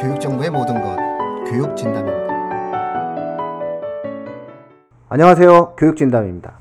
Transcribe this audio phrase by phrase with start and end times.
[0.00, 0.96] 교육정보의 모든 것
[1.50, 2.30] 교육진담입니다.
[5.08, 5.74] 안녕하세요.
[5.76, 6.52] 교육진담입니다.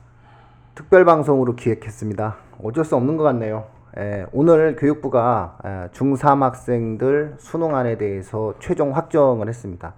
[0.76, 2.36] 특별방송으로 기획했습니다.
[2.64, 3.66] 어쩔 수 없는 것 같네요.
[3.98, 9.94] 에, 오늘 교육부가 에, 중3 학생들 수능안에 대해서 최종 확정을 했습니다.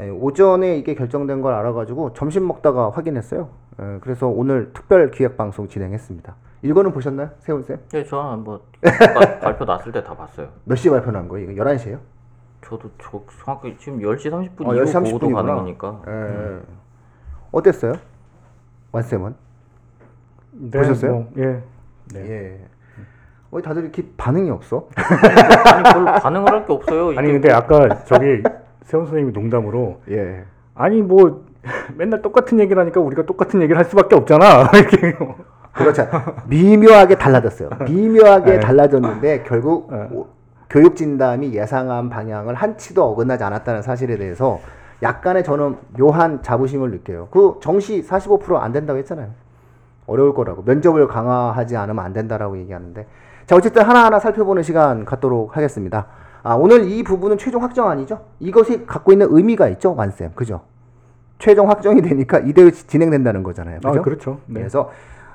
[0.00, 3.48] 에, 오전에 이게 결정된 걸 알아가지고 점심 먹다가 확인했어요.
[3.80, 6.34] 에, 그래서 오늘 특별 기획 방송 진행했습니다.
[6.62, 7.30] 이거는 보셨나요?
[7.40, 7.78] 세훈쌤?
[7.94, 10.48] 예, 저는 뭐 발- 발표 났을 때 다 봤어요.
[10.64, 11.50] 몇 시에 발표 난 거예요?
[11.50, 11.98] 이거 11시에요?
[12.62, 15.42] 저도 저 정확히 지금 10시 30분 어, 이후 10시 30분 보고도 이구나.
[15.42, 16.02] 가는 거니까.
[16.08, 16.58] 에,
[17.52, 17.94] 어땠어요?
[18.92, 19.34] 완쌤은?
[20.52, 21.12] 네, 보셨어요?
[21.12, 21.62] 뭐, 예.
[22.12, 22.20] 네.
[22.30, 22.60] 예.
[23.50, 24.88] 왜 다들 이렇게 반응이 없어?
[24.96, 27.18] 아니 별로 반응을 할 게 없어요.
[27.18, 28.42] 아니 근데 아까 저기
[28.88, 30.44] 세훈 선생님이 농담으로 예.
[30.74, 31.44] 아니 뭐
[31.96, 35.14] 맨날 똑같은 얘기를 하니까 우리가 똑같은 얘기를 할 수밖에 없잖아 이렇게
[35.74, 36.08] 그렇죠.
[36.48, 37.68] 미묘하게 달라졌어요.
[37.86, 38.60] 미묘하게 네.
[38.60, 40.08] 달라졌는데 결국 네.
[40.10, 40.26] 오-
[40.70, 44.58] 교육 진담이 예상한 방향을 한치도 어긋나지 않았다는 사실에 대해서
[45.02, 47.28] 약간의 저는 묘한 자부심을 느껴요.
[47.30, 49.28] 그 정시 45%안 된다고 했잖아요.
[50.06, 53.06] 어려울 거라고 면접을 강화하지 않으면 안 된다라고 얘기하는데
[53.46, 56.06] 자 어쨌든 하나하나 살펴보는 시간 갖도록 하겠습니다.
[56.48, 58.20] 아 오늘 이 부분은 최종 확정 아니죠?
[58.40, 60.62] 이것이 갖고 있는 의미가 있죠, 완쌤, 그죠?
[61.38, 64.02] 최종 확정이 되니까 이대로 진행된다는 거잖아요, 아 그죠?
[64.02, 64.60] 그렇죠 네.
[64.60, 64.90] 그래서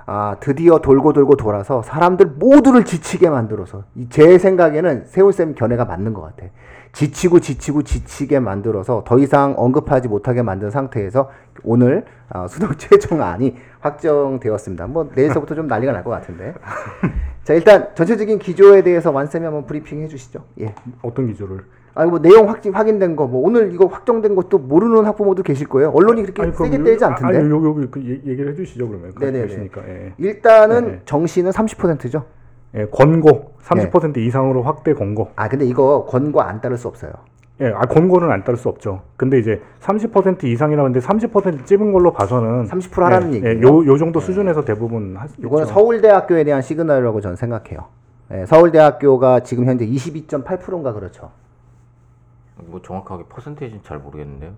[0.07, 6.13] 아, 드디어 돌고 돌고 돌아서 사람들 모두를 지치게 만들어서 이- 제 생각에는 세훈쌤 견해가 맞는
[6.15, 6.47] 것 같아.
[6.97, 11.29] 지치고 지치고 지치게 만들어서 더 이상 언급하지 못하게 만든 상태에서
[11.63, 14.87] 오늘 아, 수능 최종안이 확정되었습니다.
[14.87, 16.53] 뭐 내일서부터 좀 난리가 날 것 같은데.
[17.43, 20.43] 자 일단 전체적인 기조에 대해서 완쌤이 한번 브리핑 해주시죠.
[20.61, 20.73] 예.
[21.01, 21.59] 어떤 기조를
[21.95, 25.89] 아니 뭐 내용 확진 확인된 거 뭐 오늘 이거 확정된 것도 모르는 학부모도 계실 거예요.
[25.89, 27.37] 언론이 그렇게 아니, 세게 요- 때리지 않던데.
[27.39, 29.39] 아니 요, 요, 그 얘- 얘기를 해주시죠 그러면 네네네.
[29.47, 30.13] 그러시니까 예.
[30.19, 31.01] 일단은 네네.
[31.05, 32.25] 정시는 30%죠.
[32.75, 37.11] 예, 권고 30% 이상으로 확대 권고 아 근데 이거 권고 안 따를 수 없어요.
[37.61, 42.65] 예, 아 권고는 안 따를 수 없죠 근데 이제 30% 이상이라는데 30% 찝은 걸로 봐서는
[42.65, 43.57] 30% 하라는 예, 얘기예요.
[43.57, 45.67] 예, 요, 요 정도 수준에서 대부분 하, 이거는.
[45.67, 47.85] 서울대학교에 대한 시그널이라고 저는 생각해요.
[48.31, 51.31] 예, 서울대학교가 지금 현재 22.8%인가 그렇죠.
[52.57, 54.51] 뭐 정확하게 퍼센테이지는 잘 모르겠는데요.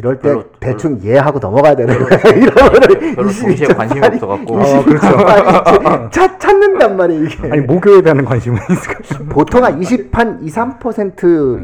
[0.00, 2.36] 이럴 때 별로- 대충 이해하고 넘어가야 되는 거예요.
[2.38, 6.10] 이러면은 별로 정시에 관심이 없어갖고 어, 그렇죠.
[6.10, 7.52] 찾, 찾는단 말이에요 이게.
[7.52, 11.14] 아니 모교에 대한 관심은 있을까 보통 한 20한 2, 3%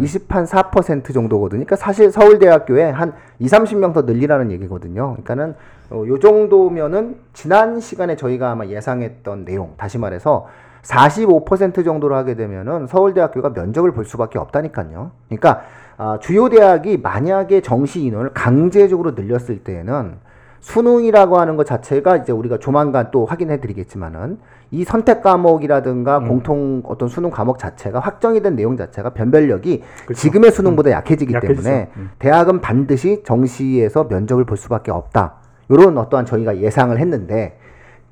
[0.02, 1.64] 20한 4% 정도거든요.
[1.64, 5.12] 그러니까 사실 서울대학교에 한 2, 30명 더 늘리라는 얘기거든요.
[5.22, 5.54] 그러니까는
[5.90, 10.46] 어, 요 정도면은 지난 시간에 저희가 아마 예상했던 내용 다시 말해서
[10.82, 15.10] 45% 정도로 하게 되면은 서울대학교가 면접을 볼 수밖에 없다니까요.
[15.28, 15.62] 그러니까
[15.98, 20.16] 아, 주요 대학이 만약에 정시 인원을 강제적으로 늘렸을 때에는
[20.60, 24.38] 수능이라고 하는 것 자체가 이제 우리가 조만간 또 확인해 드리겠지만은
[24.72, 26.28] 이 선택 과목이라든가 음.
[26.28, 30.20] 공통 어떤 수능 과목 자체가 확정이 된 내용 자체가 변별력이 그렇죠.
[30.20, 31.62] 지금의 수능보다 약해지기 약해지죠.
[31.62, 32.10] 때문에 음.
[32.18, 35.34] 대학은 반드시 정시에서 면접을 볼 수밖에 없다.
[35.68, 37.58] 이런 어떠한 저희가 예상을 했는데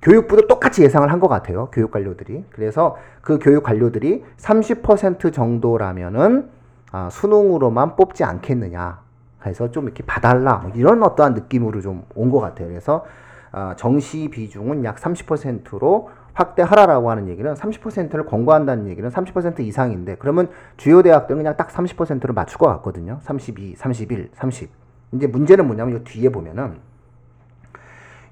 [0.03, 1.69] 교육부도 똑같이 예상을 한 것 같아요.
[1.72, 2.45] 교육 관료들이.
[2.51, 6.49] 그래서 그 교육 관료들이 30% 정도라면은
[6.94, 9.03] 아, 수능으로만 뽑지 않겠느냐.
[9.44, 10.59] 해서 좀 이렇게 봐달라.
[10.59, 12.69] 뭐 이런 어떠한 느낌으로 좀 온 것 같아요.
[12.69, 13.05] 그래서
[13.50, 21.03] 아, 정시 비중은 약 30%로 확대하라라고 하는 얘기는 30%를 권고한다는 얘기는 30% 이상인데 그러면 주요
[21.03, 23.19] 대학들은 그냥 딱 30%를 맞출 것 같거든요.
[23.22, 24.71] 32, 31, 30.
[25.15, 26.77] 이제 문제는 뭐냐면 이 뒤에 보면은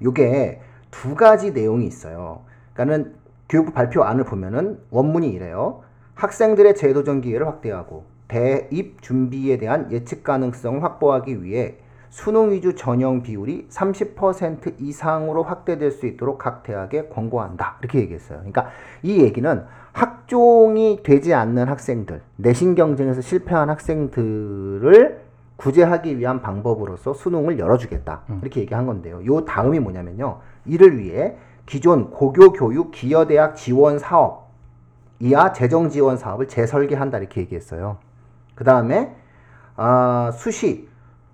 [0.03, 0.61] 요게
[0.93, 2.43] 두 가지 내용이 있어요.
[2.75, 3.15] 그러니까는
[3.49, 5.83] 교육부 발표안을 보면은 원문이 이래요.
[6.15, 11.77] 학생들의 제도적 기회를 확대하고 대입 준비에 대한 예측 가능성을 확보하기 위해
[12.09, 17.77] 수능 위주 전형 비율이 30% 이상으로 확대될 수 있도록 각 대학에 권고한다.
[17.81, 18.39] 이렇게 얘기했어요.
[18.39, 18.69] 그러니까
[19.03, 25.21] 이 얘기는 학종이 되지 않는 학생들, 내신 경쟁에서 실패한 학생들을
[25.57, 28.23] 구제하기 위한 방법으로서 수능을 열어주겠다.
[28.41, 29.25] 이렇게 얘기한 건데요.
[29.27, 30.41] 요 다음이 뭐냐면요.
[30.65, 34.49] 이를 위해 기존 고교 교육 기여대학 지원 사업
[35.21, 37.99] 이하 재정 지원 사업을 재설계한다 이렇게 얘기했어요.
[38.55, 39.15] 그 다음에
[39.77, 40.89] 아, 수시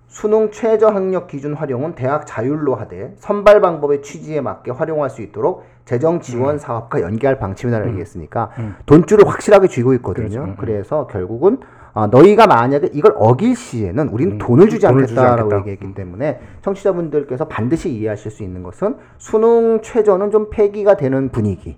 [0.07, 5.63] 수능 최저 학력 기준 활용은 대학 자율로 하되 선발 방법의 취지에 맞게 활용할 수 있도록
[5.85, 8.75] 재정 지원 사업과 연계할 방침이라고 얘기했으니까 음.
[8.85, 10.29] 돈줄을 확실하게 쥐고 있거든요.
[10.29, 10.43] 그렇죠.
[10.43, 10.55] 음.
[10.57, 11.59] 그래서 결국은
[11.93, 15.57] 아, 너희가 만약에 이걸 어길 시에는 우리는 음, 돈을 주지 돈을 주지 않겠다라고 않겠다.
[15.71, 21.77] 얘기했기 때문에 청취자분들께서 반드시 이해하실 수 있는 것은 수능 최저는 좀 폐기가 되는 분위기.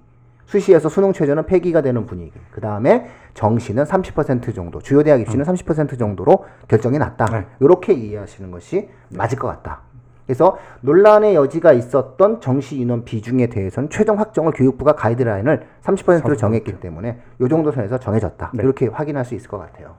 [0.52, 2.34] 수시에서 수능 최저는 폐기가 되는 분위기.
[2.52, 7.26] 그 다음에 정시는 30% 정도, 주요 대학 입시는 30% 정도로 결정이 났다.
[7.26, 7.46] 네.
[7.62, 9.80] 이렇게 이해하시는 것이 맞을 것 같다.
[10.28, 17.20] 그래서 논란의 여지가 있었던 정시 인원 비중에 대해서는 최종 확정을 교육부가 가이드라인을 30%로 정했기 때문에
[17.40, 18.52] 요 정도 선에서 정해졌다.
[18.54, 18.64] 네.
[18.64, 19.96] 이렇게 확인할 수 있을 것 같아요.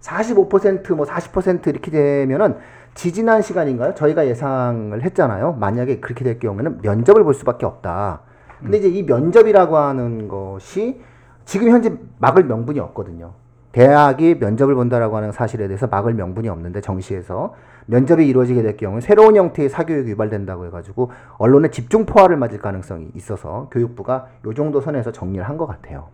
[0.00, 2.56] 45%뭐 40% 이렇게 되면은
[2.94, 3.94] 지지난 시간인가요?
[3.94, 5.52] 저희가 예상을 했잖아요.
[5.60, 8.22] 만약에 그렇게 될 경우에는 면접을 볼 수밖에 없다.
[8.60, 11.00] 근데 이제 이 면접이라고 하는 것이
[11.44, 13.32] 지금 현재 막을 명분이 없거든요.
[13.72, 17.54] 대학이 면접을 본다라고 하는 사실에 대해서 막을 명분이 없는데 정시에서
[17.86, 23.68] 면접이 이루어지게 될 경우 새로운 형태의 사교육이 유발된다고 해가지고 언론의 집중 포화를 맞을 가능성이 있어서
[23.70, 26.08] 교육부가 요 정도 선에서 정리를 한 것 같아요.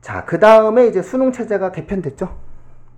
[0.00, 2.28] 자, 그 다음에 이제 수능 체제가 개편됐죠.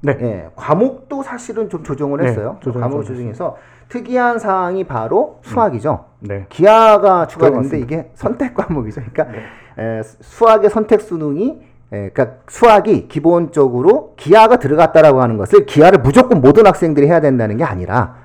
[0.00, 0.16] 네.
[0.20, 2.56] 예, 과목도 사실은 좀 조정을 네, 했어요.
[2.60, 3.56] 조정을 과목 좀 조정에서
[3.88, 6.04] 특이한 사항이 바로 수학이죠.
[6.20, 6.46] 네.
[6.48, 7.80] 기하가 추가됐는데.
[7.80, 9.02] 이게 선택 과목이죠.
[9.12, 9.38] 그러니까
[9.78, 11.60] 에, 수학의 선택 수능이
[11.92, 17.64] 에, 그러니까 수학이 기본적으로 기하가 들어갔다라고 하는 것을 기하를 무조건 모든 학생들이 해야 된다는 게
[17.64, 18.16] 아니라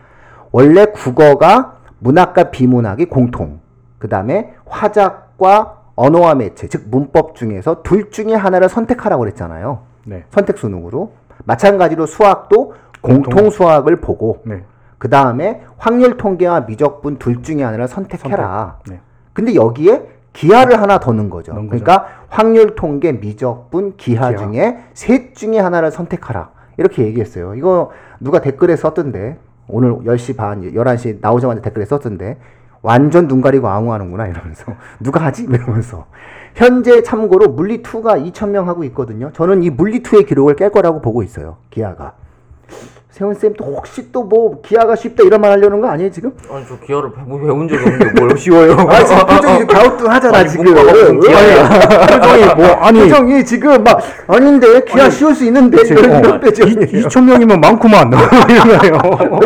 [0.52, 3.60] 원래 국어가 문학과 비문학이 공통.
[3.98, 9.80] 그 다음에 화작과 언어와 매체, 즉 문법 중에서 둘 중에 하나를 선택하라고 그랬잖아요.
[10.06, 10.26] 네.
[10.30, 11.14] 선택 수능으로.
[11.46, 14.64] 마찬가지로 수학도 공통 수학을 보고 네.
[14.98, 18.80] 그 다음에 확률 통계와 미적분 둘 중에 하나를 선택해라.
[18.88, 19.02] 네.
[19.34, 21.54] 근데 여기에 기하를 하나 더 넣은 거죠.
[21.54, 21.84] 넣은 거죠.
[21.84, 24.46] 그러니까 확률 통계, 미적분, 기하, 기하.
[24.46, 26.52] 중에 셋 중에 하나를 선택하라.
[26.78, 27.56] 이렇게 얘기했어요.
[27.56, 29.38] 이거 누가 댓글에 썼던데.
[29.68, 32.38] 오늘 10시 반, 11시 나오자마자 댓글에 썼던데.
[32.82, 34.66] 완전 눈 가리고 아웅하는구나 이러면서
[35.00, 35.44] 누가 하지?
[35.44, 36.06] 이러면서
[36.56, 39.32] 현재 참고로 물리2가 2,000명 하고 있거든요.
[39.34, 41.58] 저는 이 물리2의 기록을 깰 거라고 보고 있어요.
[41.70, 42.14] 기하가.
[43.14, 46.32] 세훈 쌤 또 혹시 또 뭐 기하가 쉽다 이런 말 하려는 거 아니에요 지금?
[46.52, 48.74] 아니 저 기어를 배우, 배운 적이 없는데 뭘 쉬워요?
[48.90, 50.66] 아 지금 표정이 갸우뚱하잖아 아니, 지금.
[50.74, 51.20] 표정이
[52.58, 53.00] 뭐 아니.
[53.02, 57.60] 표정이 지금 막 아닌데 기하 씌울 수 있는데 그치, 이런, 어, 이런 표정이에요 2천 명이면
[57.62, 58.12] 많구만.
[58.50, 58.98] 이러네요.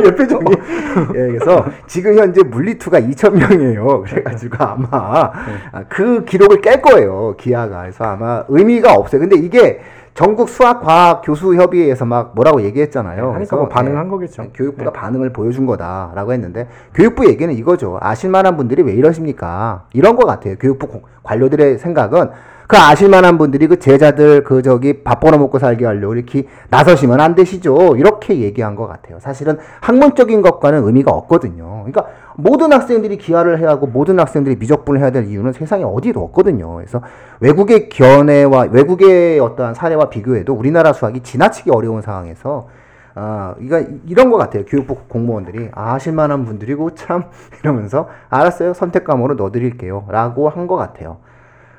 [0.05, 0.45] 이 표정이?
[1.15, 4.03] 예, 그래서 지금 현재 물리투가 2천 명이에요.
[4.07, 7.81] 그래가지고 아마 아, 그 기록을 깰 거예요 기하가.
[7.81, 9.19] 그래서 아마 의미가 없어요.
[9.21, 9.81] 근데 이게
[10.17, 14.47] 전국 수학과학 교수협의회에서 막 뭐라고 얘기했잖아요 하니까 그래서, 뭐 반응한 예, 거겠죠.
[14.51, 17.99] 교육부가 반응을 보여준 거다라고 했는데 교육부 얘기는 이거죠.
[18.01, 19.83] 아실만한 분들이 왜 이러십니까?
[19.93, 20.55] 이런 것 같아요.
[20.55, 22.31] 교육부 공- 관료들의 생각은
[22.67, 27.33] 그 아실만한 분들이 그 제자들 그 저기 밥 벌어 먹고 살게 하려고 이렇게 나서시면 안
[27.33, 27.95] 되시죠.
[27.95, 29.19] 이렇게 얘기한 것 같아요.
[29.21, 31.85] 사실은 학문적인 것과는 의미가 없거든요.
[31.85, 36.75] 그러니까 모든 학생들이 기하를 해야 하고 모든 학생들이 미적분을 해야 될 이유는 세상에 어디에도 없거든요.
[36.75, 37.01] 그래서
[37.39, 42.67] 외국의 견해와 외국의 어떠한 사례와 비교해도 우리나라 수학이 지나치게 어려운 상황에서
[43.15, 44.65] 아, 이거 이런 것 같아요.
[44.65, 47.23] 교육부 공무원들이 아, 아실만한 분들이고 참
[47.63, 48.73] 이러면서 알았어요.
[48.73, 51.17] 선택 과목으로 넣어드릴게요.라고 한 것 같아요.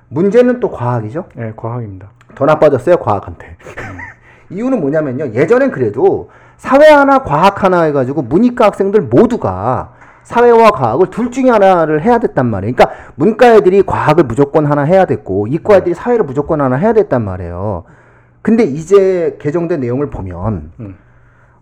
[0.08, 1.26] 문제는 또 과학이죠.
[1.34, 2.10] 네, 과학입니다.
[2.34, 3.56] 더 나빠졌어요 과학한테.
[4.50, 5.32] 이유는 뭐냐면요.
[5.34, 12.02] 예전엔 그래도 사회 하나 과학 하나 해가지고 문이과 학생들 모두가 사회와 과학을 둘 중에 하나를
[12.02, 12.74] 해야 됐단 말이에요.
[12.74, 17.24] 그러니까 문과 애들이 과학을 무조건 하나 해야 됐고 이과 애들이 사회를 무조건 하나 해야 됐단
[17.24, 17.84] 말이에요.
[18.42, 20.96] 근데 이제 개정된 내용을 보면 음.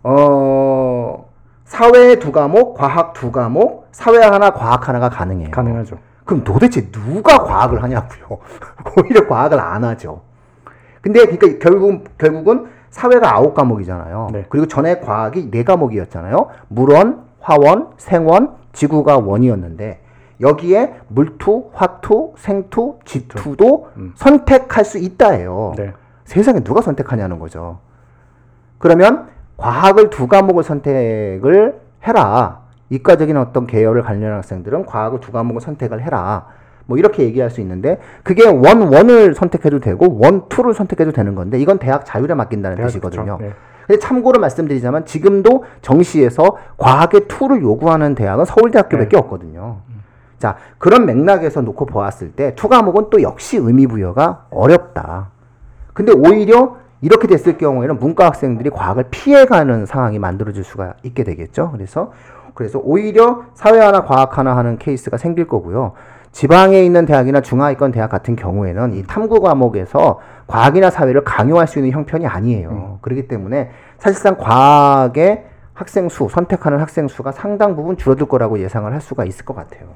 [0.03, 1.29] 어
[1.63, 5.51] 사회 두 과목, 과학 두 과목, 사회 하나, 과학 하나가 가능해요.
[5.51, 5.97] 가능하죠.
[6.27, 8.37] 그럼 도대체 누가 과학을 하냐고요.
[9.01, 10.21] 오히려 과학을 안 하죠.
[11.01, 14.29] 근데 그러니까 결국 결국은 사회가 아홉 과목이잖아요.
[14.33, 14.45] 네.
[14.49, 16.49] 그리고 전에 과학이 네 과목이었잖아요.
[16.67, 20.01] 물원, 화원, 생원, 지구가 원이었는데
[20.41, 24.13] 여기에 물투, 화투, 생투, 지투도 음.
[24.15, 25.73] 선택할 수 있다예요.
[25.77, 25.93] 네.
[26.25, 27.79] 세상에 누가 선택하냐는 거죠.
[28.77, 32.66] 그러면 과학을 두 과목을 선택을 해라.
[32.89, 36.47] 이과적인 어떤 계열을 관련한 학생들은 과학을 두 과목을 선택을 해라.
[36.85, 41.59] 뭐 이렇게 얘기할 수 있는데 그게 one one을 선택해도 되고 one two를 선택해도 되는 건데
[41.59, 43.37] 이건 대학 자율에 맡긴다는 대학 뜻이거든요.
[43.37, 43.49] 그쵸.
[43.49, 43.53] 네.
[43.85, 49.77] 근데 참고로 말씀드리자면 지금도 정시에서 과학의 two를 요구하는 대학은 서울대학교밖에 없거든요.
[50.39, 55.29] 자 그런 맥락에서 놓고 보았을 때 two 과목은 또 역시 의미 부여가 어렵다.
[55.93, 61.71] 근데 오히려 이렇게 됐을 경우에는 문과 학생들이 과학을 피해가는 상황이 만들어질 수가 있게 되겠죠.
[61.71, 62.11] 그래서
[62.57, 65.93] 그래서 오히려 사회 하나 과학 하나 하는 케이스가 생길 거고요.
[66.31, 71.91] 지방에 있는 대학이나 중하위권 대학 같은 경우에는 이 탐구 과목에서 과학이나 사회를 강요할 수 있는
[71.91, 72.97] 형편이 아니에요.
[73.01, 79.01] 그렇기 때문에 사실상 과학의 학생 수, 선택하는 학생 수가 상당 부분 줄어들 거라고 예상을 할
[79.01, 79.89] 수가 있을 것 같아요.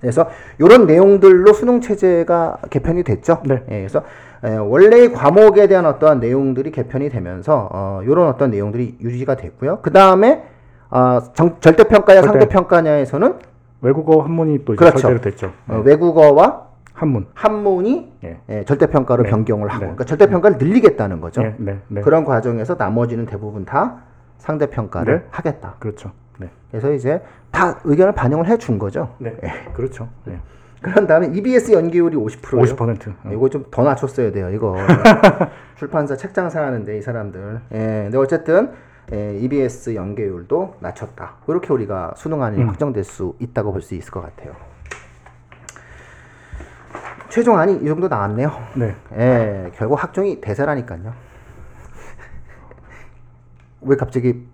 [0.00, 0.28] 그래서
[0.60, 3.42] 이런 내용들로 수능 체제가 개편이 됐죠.
[3.46, 3.64] 네.
[3.70, 4.02] 예, 그래서
[4.44, 9.80] 에, 원래의 과목에 대한 어떠한 내용들이 개편이 되면서 어, 이런 어떤 내용들이 유지가 됐고요.
[9.82, 10.44] 그 다음에
[10.90, 12.38] 어, 정- 절대평가냐 절대.
[12.40, 13.34] 상대평가냐에서는
[13.82, 14.98] 외국어 한문이 또 그렇죠.
[14.98, 15.52] 절대로 됐죠.
[15.68, 17.26] 어, 외국어와 한문.
[17.34, 18.40] 한문이 예.
[18.48, 19.30] 예, 절대평가로 네.
[19.30, 19.86] 변경을 하고, 네.
[19.86, 21.42] 그러니까 절대평가를 늘리겠다는 거죠.
[21.42, 22.00] 네, 네, 네.
[22.00, 23.98] 그런 과정에서 나머지는 대부분 다
[24.38, 25.26] 상대 평가를 네.
[25.30, 25.74] 하겠다.
[25.78, 26.12] 그렇죠.
[26.38, 26.48] 네.
[26.70, 29.10] 그래서 이제 다 의견을 반영을 해 준 거죠.
[29.18, 29.34] 네.
[29.74, 30.08] 그렇죠.
[30.24, 30.38] 네.
[30.80, 32.62] 그런 다음에 EBS 연계율이 50%예요.
[32.76, 33.08] 50%.
[33.24, 33.30] 어.
[33.32, 34.50] 이거 좀 더 낮췄어야 돼요.
[34.50, 34.76] 이거
[35.76, 37.60] 출판사 책장 사하는데 이 사람들.
[37.74, 38.76] 예, 근데 어쨌든 예,
[39.12, 41.34] EBS 연계율도 낮췄다.
[41.48, 42.68] 이렇게 우리가 수능안이 음.
[42.68, 44.54] 확정될 수 있다고 볼 수 있을 것 같아요.
[47.28, 48.50] 최종안이 이 정도 나왔네요.
[48.76, 48.94] 네.
[49.16, 51.12] 예, 결국 학종이 대세라니까요.
[53.82, 54.46] 왜 갑자기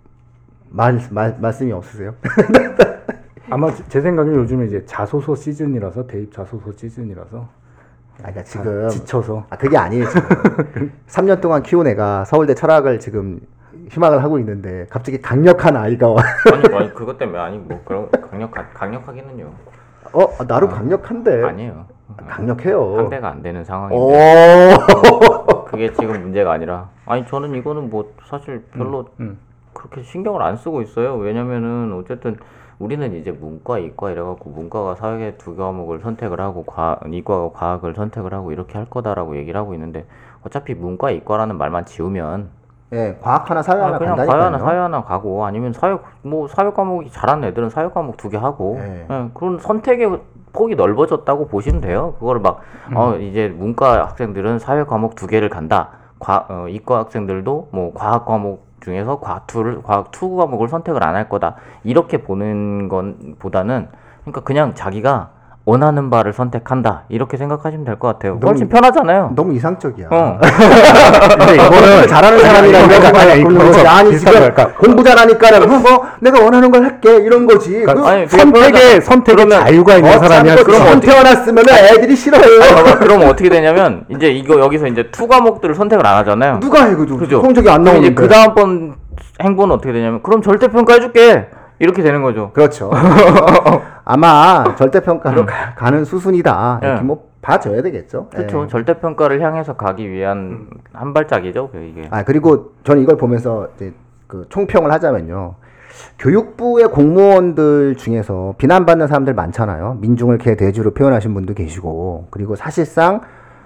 [0.69, 2.15] 말, 말 말씀이 없으세요?
[3.49, 9.45] 아마 제- 제 생각에 요즘에 이제 자소서 시즌이라서 대입 자소서 시즌이라서 아, 그러니까 지금 지쳐서
[9.49, 13.39] 아 그게 아니에요 지금 3년 동안 키운 애가 서울대 철학을 지금
[13.89, 16.21] 희망을 하고 있는데 갑자기 강력한 아이가 와.
[16.51, 19.51] 아니, 아니 그것 때문에 아니 뭐 그런 강력 강력하기는요.
[20.13, 21.85] 어 아, 나름 강력한데 아니에요.
[22.27, 22.95] 강력해요.
[22.97, 24.77] 상대가 안 되는 오 상황인데
[25.65, 29.39] 그게 지금 문제가 아니라 아니 저는 이거는 뭐 사실 별로 음.
[29.73, 31.15] 그렇게 신경을 안 쓰고 있어요.
[31.15, 32.37] 왜냐면은 어쨌든
[32.79, 38.33] 우리는 이제 문과, 이과 이래갖고 문과가 사회 두 과목을 선택을 하고 과, 이과가 과학을 선택을
[38.33, 40.05] 하고 이렇게 할 거다라고 얘기를 하고 있는데
[40.43, 42.49] 어차피 문과, 이과라는 말만 지우면
[42.93, 44.27] 예 과학 하나 사회 아, 하나 그냥 간다니까요.
[44.39, 48.29] 과학 하나 사회 하나 가고 아니면 사회 뭐 사회 과목이 잘하는 애들은 사회 과목 두
[48.29, 49.05] 개 하고 네.
[49.09, 50.19] 예, 그런 선택의
[50.53, 52.13] 폭이 넓어졌다고 보시면 돼요.
[52.19, 52.61] 그거를 막
[52.95, 55.89] 어, 이제 문과 학생들은 사회 과목 두 개를 간다.
[56.19, 61.15] 과 어, 이과 학생들도 뭐 과학 과목 중에서 과학 two를 과학 two 과목을 선택을 안
[61.15, 61.55] 할 거다.
[61.83, 63.87] 이렇게 보는 건 보다는
[64.21, 65.29] 그러니까 그냥 자기가
[65.65, 67.03] 원하는 바를 선택한다.
[67.07, 68.33] 이렇게 생각하시면 될 것 같아요.
[68.33, 69.31] 너무- 훨씬 편하잖아요.
[69.33, 70.07] 너무 이상적이야.
[70.11, 70.37] 어.
[71.39, 73.89] 근데 이거는 잘하는 사람이라 이거 이거 아니야, 이거.
[73.89, 74.33] 아니 지금
[74.77, 77.71] 공부 잘하니까는 어, 뭐 내가 원하는 걸 할게 이런 거지.
[77.79, 78.27] 그러니까 그, 아니.
[78.27, 80.55] 선택에 그러면- 자유가 있는 어, 사람이야.
[80.63, 82.59] 그럼 태어났으면 애들이 싫어해요.
[82.75, 86.59] 봐봐, 그러면 어떻게 되냐면 이제 이거 여기서 이제 two 과목들을 선택을 안 하잖아요.
[86.59, 87.39] 누가 해 그죠?
[87.41, 88.13] 성적이 안 그럼 나오는데.
[88.15, 88.95] 그 다음 번
[89.41, 91.47] 행보는 어떻게 되냐면 그럼 절대 평가 해줄게
[91.83, 92.51] 이렇게 되는 거죠.
[92.53, 92.89] 그렇죠.
[94.05, 96.79] 아마 절대평가로 가- 가는 수순이다.
[96.81, 97.01] 이렇게 예.
[97.03, 98.29] 뭐 봐줘야 되겠죠.
[98.33, 98.63] 그렇죠.
[98.63, 98.67] 예.
[98.67, 101.69] 절대 평가를 향해서 가기 위한 한 발짝이죠.
[101.71, 102.07] 그 이게.
[102.09, 103.93] 아 그리고 저는 이걸 보면서 이제
[104.27, 105.55] 그 총평을 하자면요.
[106.19, 109.97] 교육부의 공무원들 중에서 비난받는 사람들 많잖아요.
[109.99, 113.21] 민중을 개대주로 표현하신 분도 계시고, 그리고 사실상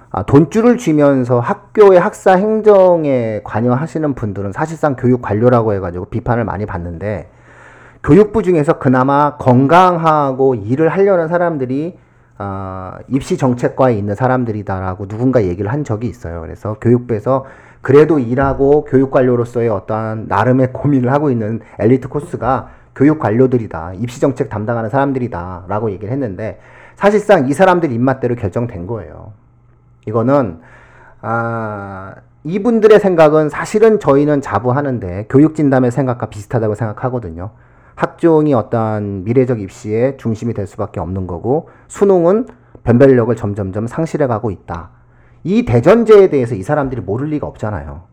[0.09, 7.29] 아, 돈줄을 쥐면서 학교의 학사 행정에 관여하시는 분들은 사실상 교육 관료라고 해가지고 비판을 많이 받는데,
[8.03, 11.97] 교육부 중에서 그나마 건강하고 일을 하려는 사람들이
[12.39, 16.41] 아, 입시 정책과에 있는 사람들이다라고 누군가 얘기를 한 적이 있어요.
[16.41, 17.45] 그래서 교육부에서
[17.81, 23.93] 그래도 일하고 교육 관료로서의 어떠한 나름의 고민을 하고 있는 엘리트 코스가 교육 관료들이다.
[23.95, 26.59] 입시 정책 담당하는 사람들이다라고 얘기를 했는데
[26.95, 29.33] 사실상 이 사람들 입맛대로 결정된 거예요.
[30.07, 30.59] 이거는
[31.21, 37.51] 아 이분들의 생각은 사실은 저희는 자부하는데 교육 진담의 생각과 비슷하다고 생각하거든요.
[37.97, 42.45] 학종이 어떠한 미래적 입시의 중심이 될 수밖에 없는 거고 수능은
[42.83, 44.91] 변별력을 점점점 상실해 가고 있다.
[45.43, 48.03] 이 대전제에 대해서 이 사람들이 모를 리가 없잖아요.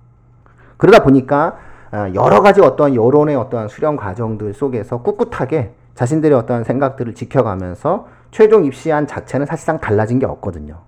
[0.78, 1.58] 그러다 보니까
[1.90, 8.64] 아, 여러 가지 어떠한 여론의 어떠한 수렴 과정들 속에서 꿋꿋하게 자신들의 어떠한 생각들을 지켜가면서 최종
[8.64, 10.78] 입시안 자체는 사실상 달라진 게 없거든요.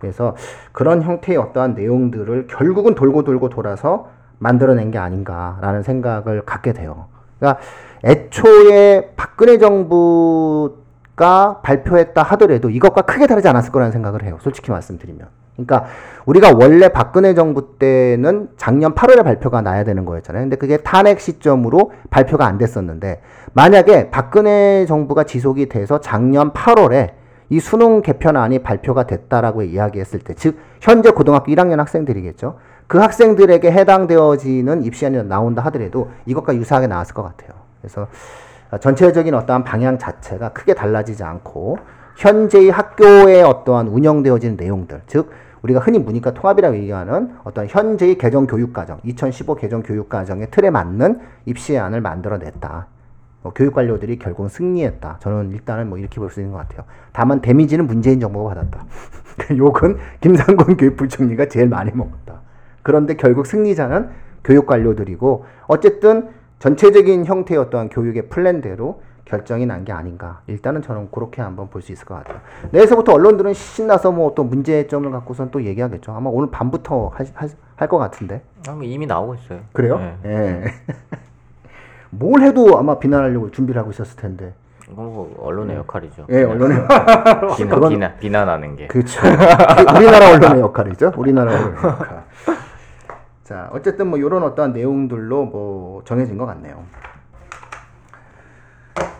[0.00, 0.34] 그래서
[0.72, 4.08] 그런 형태의 어떠한 내용들을 결국은 돌고 돌고 돌아서
[4.38, 7.06] 만들어낸 게 아닌가라는 생각을 갖게 돼요.
[7.38, 7.60] 그러니까
[8.04, 10.76] 애초에 박근혜 정부가
[11.62, 14.38] 발표했다 하더라도 이것과 크게 다르지 않았을 거라는 생각을 해요.
[14.40, 15.26] 솔직히 말씀드리면.
[15.54, 15.86] 그러니까
[16.24, 20.44] 우리가 원래 박근혜 정부 때는 작년 8월에 발표가 나야 되는 거였잖아요.
[20.44, 23.20] 근데 그게 탄핵 시점으로 발표가 안 됐었는데
[23.54, 27.14] 만약에 박근혜 정부가 지속이 돼서 작년 8월에
[27.50, 32.58] 이 수능 개편안이 발표가 됐다라고 이야기했을 때, 즉 현재 고등학교 1학년 학생들이겠죠.
[32.88, 37.50] 그 학생들에게 해당되어지는 입시안이 나온다 하더라도 이것과 유사하게 나왔을 것 같아요.
[37.80, 38.08] 그래서
[38.80, 41.78] 전체적인 어떠한 방향 자체가 크게 달라지지 않고
[42.16, 45.30] 현재의 학교에 어떠한 운영되어지는 내용들, 즉
[45.62, 52.00] 우리가 흔히 문이과 통합이라고 얘기하는 어떤 현재의 개정 교육과정, 2015 개정 교육과정의 틀에 맞는 입시안을
[52.00, 52.86] 만들어냈다.
[53.42, 55.18] 뭐 교육 관료들이 결국은 승리했다.
[55.20, 56.84] 저는 일단은 뭐 이렇게 볼 수 있는 것 같아요.
[57.12, 58.84] 다만 데미지는 문재인 정부가 받았다.
[59.56, 62.27] 욕은 김상곤 교육부 총리가 제일 많이 먹었다.
[62.88, 64.08] 그런데 결국 승리자는
[64.42, 70.40] 교육 관료들이고 어쨌든 전체적인 형태의 어떠한 교육의 플랜대로 결정이 난 게 아닌가.
[70.46, 72.38] 일단은 저는 그렇게 한번 볼 수 있을 것 같아요.
[72.70, 76.12] 내에서부터 언론들은 신나서 뭐 또 문제점을 갖고선 또 얘기하겠죠.
[76.12, 77.12] 아마 오늘 밤부터
[77.76, 78.40] 할 것 같은데.
[78.66, 79.60] 아, 뭐 이미 나오고 있어요.
[79.74, 79.98] 그래요?
[79.98, 80.16] 네.
[80.24, 80.64] 예.
[82.08, 84.54] 뭘 해도 아마 비난하려고 준비를 하고 있었을 텐데.
[84.88, 86.24] 뭐 언론의 역할이죠.
[86.30, 86.78] 예, 언론의
[87.58, 88.86] 비난, 그건- 비난, 비난하는 게.
[88.86, 89.20] 그렇죠.
[89.94, 91.12] 우리나라 언론의 역할이죠.
[91.18, 92.17] 우리나라 언론의 역할.
[93.48, 96.84] 자, 어쨌든 뭐 이런 어떠한 내용들로 뭐 정해진 것 같네요.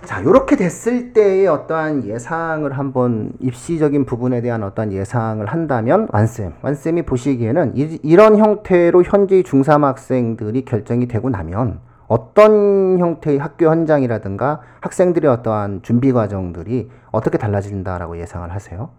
[0.05, 7.07] 자, 이렇게 됐을 때의 어떠한 예상을 한번 입시적인 부분에 대한 어떠한 예상을 한다면 완쌤, 완쌤이
[7.07, 15.31] 보시기에는 이, 이런 형태로 현재의 중3 학생들이 결정이 되고 나면 어떤 형태의 학교 현장이라든가 학생들의
[15.31, 18.91] 어떠한 준비 과정들이 어떻게 달라진다라고 예상을 하세요?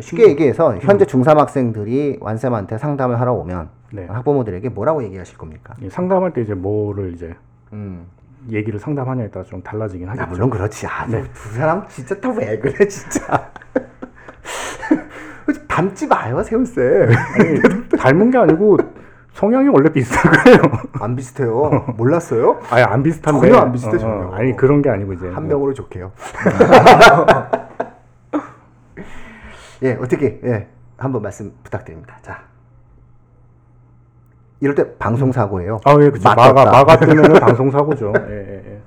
[0.00, 4.06] 쉽게 얘기해서 현재 중3 학생들이 완쌤한테 상담을 하러 오면 네.
[4.06, 5.74] 학부모들에게 뭐라고 얘기하실 겁니까?
[5.82, 7.34] 이 상담할 때 이제 뭐를 이제
[7.72, 8.06] 음.
[8.50, 10.28] 얘기를 상담하냐에 따라 좀 달라지긴 야, 하겠죠.
[10.30, 10.86] 물론 그렇지.
[10.86, 11.22] 아, 네.
[11.34, 13.50] 두 사람 진짜 다 왜 그래, 진짜.
[15.68, 17.08] 닮지 마요, 세훈쌤.
[17.10, 17.60] 아니,
[17.98, 18.76] 닮은 게 아니고
[19.34, 20.58] 성향이 원래 비슷한 거예요.
[21.00, 21.94] 안 비슷해요.
[21.96, 22.58] 몰랐어요?
[22.70, 24.30] 아니 안 비슷한데 전혀 안 비슷해, 전혀.
[24.32, 26.10] 아니 그런 게 아니고 이제 한뭐 명으로 좋게요.
[29.82, 30.66] 예, 어떻게, 예,
[30.96, 32.18] 한번 말씀 부탁드립니다.
[32.22, 32.42] 자.
[34.60, 35.78] 이럴 때 방송 사고예요.
[35.84, 36.10] 아, 예.
[36.10, 36.34] 맞췄다.
[36.34, 38.12] 마가, 마가 뜨면은 방송 사고죠.
[38.28, 38.80] 예, 예, 예.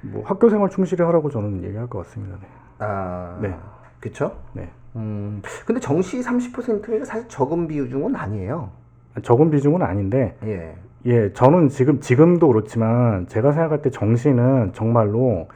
[0.00, 2.36] 뭐 학교 생활 충실히 하라고 저는 얘기할 것 같습니다.
[2.40, 2.48] 네.
[2.80, 3.54] 아, 네.
[4.00, 4.36] 그쵸?
[4.52, 4.68] 네.
[4.96, 8.70] 음, 근데 정시 30%가 사실 적은 비중은 아니에요.
[9.22, 10.74] 적은 비중은 아닌데, 예.
[11.06, 15.48] 예, 저는 지금 지금도 그렇지만 제가 생각할 때 정시는 정말로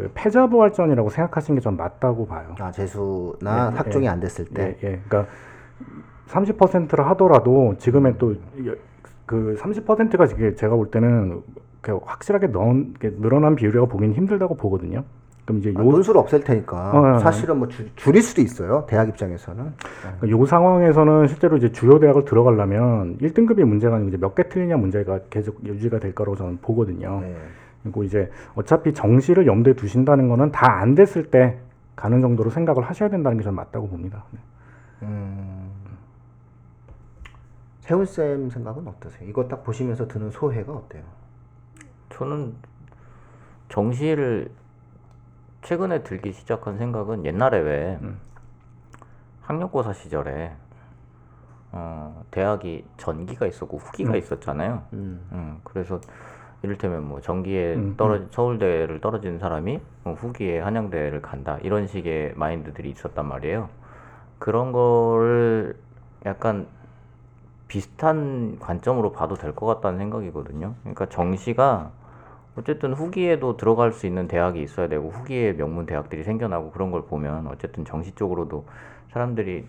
[0.00, 2.54] 그 패자부활전이라고 생각하시는 게전 맞다고 봐요.
[2.58, 4.08] 아, 재수나 예, 학종이 예.
[4.08, 4.78] 안 됐을 때.
[4.82, 5.00] 예, 예.
[5.06, 5.30] 그러니까
[6.28, 11.42] 30%를 하더라도 지금의 또그 30%가 이게 제가 볼 때는
[11.82, 15.04] 그 확실하게 이렇게 늘어난 비율이라고 보기는 힘들다고 보거든요.
[15.44, 17.18] 그럼 이제 아, 요, 논술 없앨 테니까 어, 어, 어.
[17.18, 19.72] 사실은 뭐 줄, 줄일 수도 있어요 대학 입장에서는
[20.20, 24.76] 그러니까 요 상황에서는 실제로 이제 주요 대학을 들어가려면 1등급이 문제가 아니고 이제 몇 개 틀리냐
[24.76, 27.20] 문제가 계속 유지가 될 거라고 저는 보거든요.
[27.22, 27.34] 네.
[27.82, 31.58] 그리고 이제 어차피 정시를 염두에 두신다는 거는 다 안 됐을 때
[31.96, 34.24] 가는 정도로 생각을 하셔야 된다는 게 저는 맞다고 봅니다.
[34.30, 34.40] 네.
[35.02, 35.70] 음...
[37.80, 39.28] 세훈 쌤 생각은 어떠세요?
[39.28, 41.02] 이거 딱 보시면서 드는 소회가 어때요?
[42.10, 42.54] 저는
[43.68, 44.50] 정시를
[45.62, 48.18] 최근에 들기 시작한 생각은 옛날에 왜 음.
[49.42, 50.52] 학력고사 시절에
[51.72, 54.16] 어, 대학이 전기가 있었고 후기가 음.
[54.16, 54.82] 있었잖아요.
[54.92, 55.26] 음.
[55.32, 56.00] 음, 그래서
[56.62, 62.90] 이를테면 뭐 전기에 음, 떨어 서울대를 떨어진 사람이 뭐 후기에 한양대를 간다 이런 식의 마인드들이
[62.90, 63.68] 있었단 말이에요.
[64.38, 65.76] 그런 거를
[66.26, 66.66] 약간
[67.68, 70.74] 비슷한 관점으로 봐도 될 것 같다는 생각이거든요.
[70.82, 71.92] 그러니까 정시가
[72.56, 77.46] 어쨌든 후기에도 들어갈 수 있는 대학이 있어야 되고 후기에 명문 대학들이 생겨나고 그런 걸 보면
[77.46, 78.66] 어쨌든 정시 쪽으로도
[79.12, 79.66] 사람들이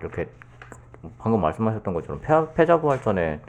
[0.00, 0.28] 이렇게
[1.18, 3.40] 방금 말씀하셨던 것처럼 패, 패자부활전의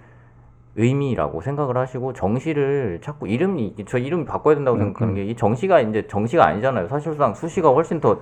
[0.79, 6.07] 의미라고 생각을 하시고 정시를 자꾸 이름이 저 이름 바꿔야 된다고 음, 생각하는 게이 정시가 이제
[6.07, 6.87] 정시가 아니잖아요.
[6.87, 8.19] 사실상 수시가 훨씬 더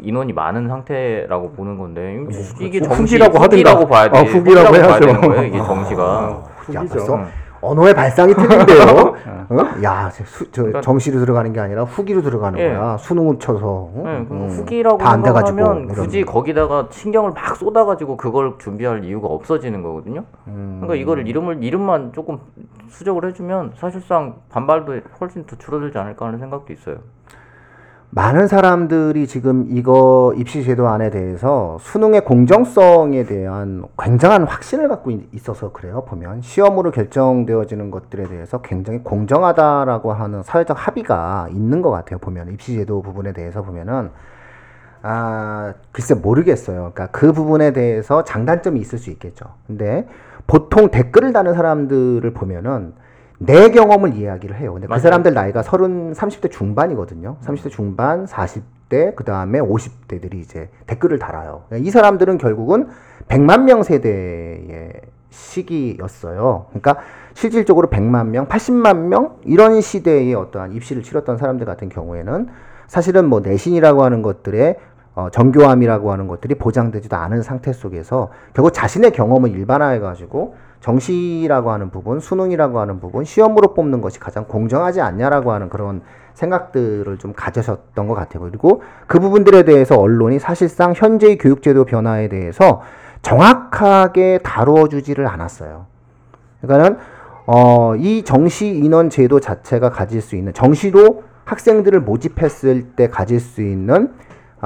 [0.00, 2.18] 인원이 많은 상태라고 보는 건데
[2.60, 3.46] 이게 뭐 정시 후기라고 하든가.
[3.56, 4.18] 후기라고 봐야 돼.
[4.18, 5.06] 어, 후기라고 봐야 해야죠.
[5.06, 5.42] 되는 거예요.
[5.44, 6.02] 이게 정시가.
[6.04, 6.88] 야 후기죠.
[6.88, 7.26] 벌써 음.
[7.66, 9.14] 언어의 발상이 틀린데요.
[9.48, 9.82] 어?
[9.84, 12.68] 야, 저, 수, 저 그러니까- 정시로 들어가는 게 아니라 후기로 들어가는 예.
[12.74, 12.96] 거야.
[12.96, 13.66] 수능을 쳐서.
[13.66, 14.02] 어?
[14.04, 14.48] 네, 그 음.
[14.48, 16.24] 후기라고 다안 돼가지고 생각하면 굳이.
[16.24, 20.24] 거기다가 신경을 막 쏟아가지고 그걸 준비할 이유가 없어지는 거거든요.
[20.48, 20.78] 음.
[20.80, 22.38] 그러니까 이거를 이름을 이름만 조금
[22.88, 26.96] 수정을 해주면 사실상 반발도 훨씬 더 줄어들지 않을까 하는 생각도 있어요.
[28.10, 35.28] 많은 사람들이 지금 이거 입시 제도 안에 대해서 수능의 공정성에 대한 굉장한 확신을 갖고 있-
[35.34, 36.04] 있어서 그래요.
[36.06, 42.18] 보면 시험으로 결정되어지는 것들에 대해서 굉장히 공정하다라고 하는 사회적 합의가 있는 것 같아요.
[42.18, 44.10] 보면 입시 제도 부분에 대해서 보면은
[45.02, 46.92] 아 글쎄 모르겠어요.
[46.94, 49.46] 그러니까 그 부분에 대해서 장단점이 있을 수 있겠죠.
[49.66, 50.08] 근데
[50.46, 52.94] 보통 댓글을 다는 사람들을 보면은
[53.38, 54.72] 내 경험을 이야기를 해요.
[54.72, 55.02] 근데 그 맞아요.
[55.02, 57.36] 사람들 나이가 30, 30대 중반이거든요.
[57.44, 61.64] 30대 중반, 40대, 그 다음에 50대들이 이제 댓글을 달아요.
[61.74, 62.88] 이 사람들은 결국은
[63.28, 66.66] 100만 명 세대의 시기였어요.
[66.70, 66.96] 그러니까
[67.34, 72.48] 실질적으로 100만 명, 80만 명 이런 시대의 어떠한 입시를 치렀던 사람들 같은 경우에는
[72.86, 74.76] 사실은 뭐 내신이라고 하는 것들의
[75.14, 81.90] 어, 정교함이라고 하는 것들이 보장되지도 않은 상태 속에서 결국 자신의 경험을 일반화해 가지고 정시라고 하는
[81.90, 86.02] 부분, 수능이라고 하는 부분, 시험으로 뽑는 것이 가장 공정하지 않냐라고 하는 그런
[86.34, 88.44] 생각들을 좀 가져셨던 것 같아요.
[88.44, 92.82] 그리고 그 부분들에 대해서 언론이 사실상 현재의 교육제도 변화에 대해서
[93.22, 95.86] 정확하게 다뤄주지를 않았어요.
[96.60, 96.98] 그러니까는
[97.46, 103.60] 어, 이 정시 인원 제도 자체가 가질 수 있는 정시로 학생들을 모집했을 때 가질 수
[103.60, 104.12] 있는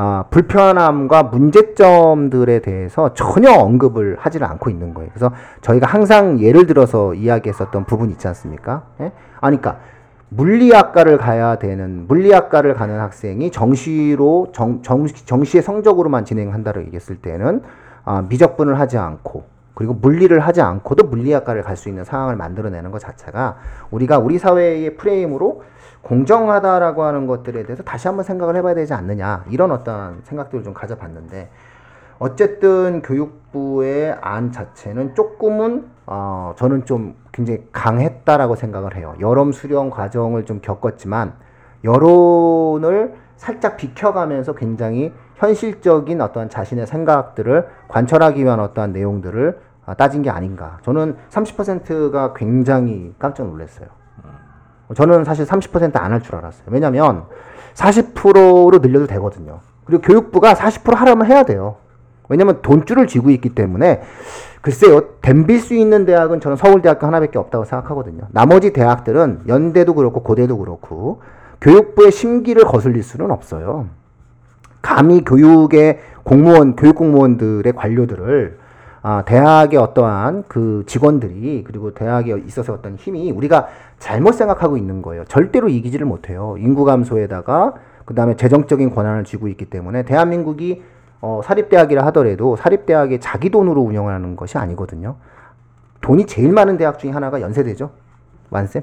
[0.03, 5.11] 아, 불편함과 문제점들에 대해서 전혀 언급을 하지를 않고 있는 거예요.
[5.13, 8.85] 그래서 저희가 항상 예를 들어서 이야기했었던 부분 있지 않습니까?
[9.01, 9.13] 예?
[9.43, 9.83] 아니, 그러니까
[10.31, 17.63] 물리학과를 가야 되는 물리학과를 가는 학생이 정시로 정, 정, 정시의 성적으로만 진행한다고 얘기했을 때는
[18.07, 23.01] 아, 미적분을 하지 않고 그리고 물리를 하지 않고도 물리학과를 갈 수 있는 상황을 만들어내는 것
[23.01, 23.57] 자체가
[23.91, 25.63] 우리가 우리 사회의 프레임으로
[26.03, 31.51] 공정하다라고 하는 것들에 대해서 다시 한번 생각을 해봐야 되지 않느냐 이런 어떤 생각들을 좀 가져봤는데
[32.19, 39.15] 어쨌든 교육부의 안 자체는 조금은 어, 저는 좀 굉장히 강했다라고 생각을 해요.
[39.21, 41.33] 여론 수렴 과정을 좀 겪었지만
[41.83, 50.29] 여론을 살짝 비켜가면서 굉장히 현실적인 어떤 자신의 생각들을 관철하기 위한 어떠한 내용들을 아, 따진 게
[50.29, 50.79] 아닌가.
[50.83, 53.89] 저는 30%가 굉장히 깜짝 놀랐어요.
[54.95, 56.65] 저는 사실 30%안 할 줄 알았어요.
[56.69, 57.25] 왜냐면
[57.75, 59.61] 40%로 늘려도 되거든요.
[59.85, 61.77] 그리고 교육부가 40% 하라면 해야 돼요.
[62.29, 64.03] 왜냐면 돈줄을 쥐고 있기 때문에
[64.61, 68.25] 글쎄요, 덤빌 수 있는 대학은 저는 서울대학교 하나밖에 없다고 생각하거든요.
[68.31, 71.23] 나머지 대학들은 연대도 그렇고 고대도 그렇고
[71.61, 73.87] 교육부의 심기를 거슬릴 수는 없어요.
[74.83, 78.60] 감히 교육의 공무원, 교육 공무원들의 관료들을
[79.03, 85.25] 아, 대학의 어떠한 그 직원들이 그리고 대학에 있어서 어떤 힘이 우리가 잘못 생각하고 있는 거예요.
[85.25, 86.57] 절대로 이기지를 못해요.
[86.59, 90.83] 인구 감소에다가 그 다음에 재정적인 권한을 쥐고 있기 때문에 대한민국이
[91.23, 95.17] 어, 사립대학이라 하더라도 사립대학이 자기 돈으로 운영하는 것이 아니거든요.
[96.01, 97.91] 돈이 제일 많은 대학 중에 하나가 연세대죠.
[98.51, 98.83] 완쌤.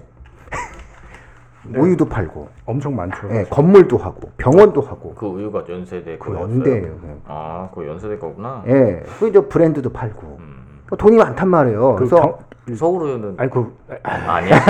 [1.75, 3.27] 우유도 팔고, 엄청 많죠.
[3.31, 6.43] 예, 건물도 하고, 병원도 하고, 그 우유가 연세대 그 거였어요?
[6.53, 6.95] 연대예요.
[7.01, 7.21] 그냥.
[7.25, 8.63] 아, 그 연세대 거구나.
[8.67, 10.57] 예, 그저 브랜드도 팔고, 음.
[10.97, 11.91] 돈이 많단 말이에요.
[11.95, 12.37] 그 그래서 경-
[12.75, 14.55] 서울 우유는 아니 그 아니야.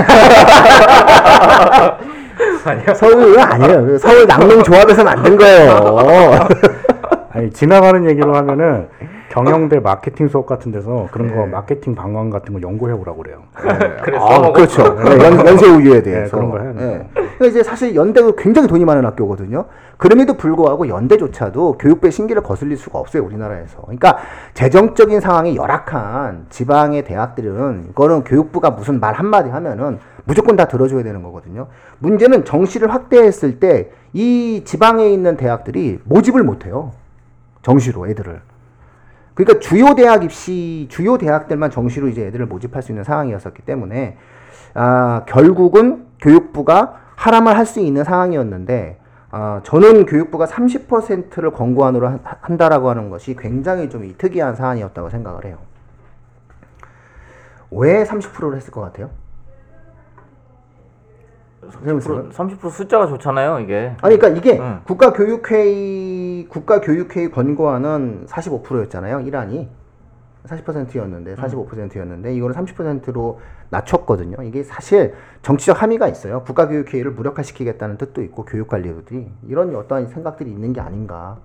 [2.64, 2.94] 아니야.
[2.94, 3.98] 서울 아니에요.
[3.98, 5.74] 서울 낙농조합에서 만든 거예요.
[7.30, 8.88] 아니 지나가는 얘기로 하면은
[9.30, 11.46] 경영대 마케팅 수업 같은 데서 그런 거 네.
[11.46, 13.42] 마케팅 방황 같은 거 연구해 보라고 그래요.
[14.02, 14.52] 그래, 아, 써먹었어.
[14.52, 14.94] 그렇죠.
[15.02, 16.36] 네, 연, 연세 우유에 대해서.
[16.36, 16.90] 그런 거 해야 돼요.
[16.90, 17.08] 네.
[17.14, 19.66] 그러니까 이제 사실 연대가 굉장히 돈이 많은 학교거든요.
[19.96, 23.82] 그럼에도 불구하고 연대조차도 교육부의 신기를 거슬릴 수가 없어요, 우리나라에서.
[23.82, 24.18] 그러니까
[24.54, 31.22] 재정적인 상황이 열악한 지방의 대학들은 이거는 교육부가 무슨 말 한마디 하면은 무조건 다 들어줘야 되는
[31.22, 31.66] 거거든요.
[31.98, 36.92] 문제는 정시를 확대했을 때 이 지방에 있는 대학들이 모집을 못해요.
[37.62, 38.40] 정시로 애들을.
[39.38, 44.16] 그러니까 주요 대학 입시 주요 대학들만 정시로 이제 애들을 모집할 수 있는 상황이었었기 때문에
[44.74, 48.98] 아 결국은 교육부가 하라만 할수 있는 상황이었는데
[49.30, 55.58] 아 저는 교육부가 30%를 권고안으로 한- 한다라고 하는 것이 굉장히 좀 특이한 사안이었다고 생각을 해요.
[57.70, 59.10] 왜 30%를 했을 것 같아요?
[61.70, 63.94] 30%, 30% 숫자가 좋잖아요, 이게.
[64.02, 64.80] 아니 그러니까 이게 응.
[64.84, 69.20] 국가교육회의 국가교육회의 권고안은 45%였잖아요.
[69.20, 69.68] 일환이
[70.46, 74.42] 40%였는데 45%였는데 이거를 30%로 낮췄거든요.
[74.44, 76.42] 이게 사실 정치적 함의가 있어요.
[76.44, 81.36] 국가교육회의를 무력화시키겠다는 뜻도 있고 교육관리들이 이런 어떠한 생각들이 있는 게 아닌가.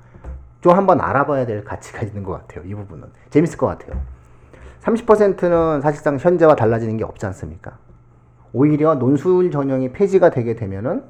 [0.62, 2.64] 좀 한번 알아봐야 될 가치가 있는 것 같아요.
[2.66, 4.00] 이 부분은 재밌을 것 같아요.
[4.84, 7.78] 30%는 사실상 현재와 달라지는 게 없지 않습니까?
[8.54, 11.04] 오히려 논술 전형이 폐지가 되게 되면은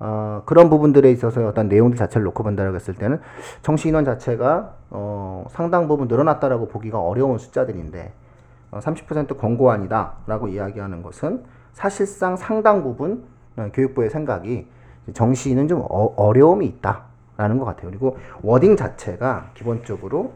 [0.00, 3.20] 어, 그런 부분들에 있어서 어떤 내용들 자체를 놓고 본다고 했을 때는
[3.62, 8.12] 정시 인원 자체가 어, 상당 부분 늘어났다라고 보기가 어려운 숫자들인데
[8.72, 13.22] 어, 30% 권고안이다라고 이야기하는 것은 사실상 상당 부분
[13.56, 14.66] 어, 교육부의 생각이
[15.12, 17.90] 정시는 좀 어, 어려움이 있다라는 것 같아요.
[17.90, 20.32] 그리고 워딩 자체가 기본적으로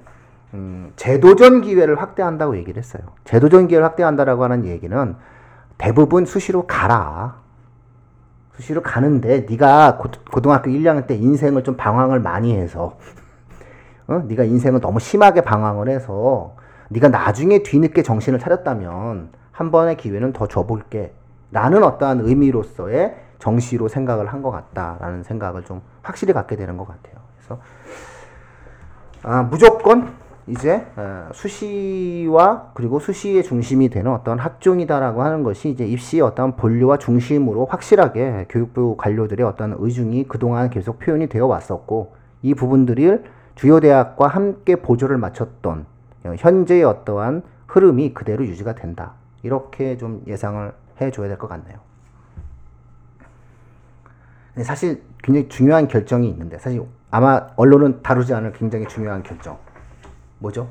[0.54, 3.02] 음, 제도전 기회를 확대한다고 얘기를 했어요.
[3.24, 5.16] 제도전 기회를 확대한다라고 하는 얘기는
[5.78, 7.36] 대부분 수시로 가라.
[8.54, 12.96] 수시로 가는데 네가 고, 고등학교 1학년 때 인생을 좀 방황을 많이 해서
[14.06, 14.22] 어?
[14.26, 16.54] 네가 인생을 너무 심하게 방황을 해서
[16.88, 21.12] 네가 나중에 뒤늦게 정신을 차렸다면 한 번의 기회는 더 줘볼게
[21.50, 27.16] 라는 어떠한 의미로서의 정시로 생각을 한 것 같다라는 생각을 좀 확실히 갖게 되는 것 같아요.
[27.36, 27.60] 그래서
[29.22, 30.14] 아, 무조건
[30.48, 36.98] 이제 어, 수시와 그리고 수시의 중심이 되는 어떤 학종이다라고 하는 것이 이제 입시의 어떤 본류와
[36.98, 43.24] 중심으로 확실하게 교육부 관료들의 어떤 의중이 그동안 계속 표현이 되어 왔었고 이 부분들을
[43.56, 45.86] 주요 대학과 함께 보조를 맞췄던
[46.24, 49.14] 어, 현재의 어떠한 흐름이 그대로 유지가 된다.
[49.42, 51.78] 이렇게 좀 예상을 해 줘야 될 것 같네요.
[54.62, 59.58] 사실 굉장히 중요한 결정이 있는데 사실 아마 언론은 다루지 않을 굉장히 중요한 결정
[60.38, 60.68] 뭐죠?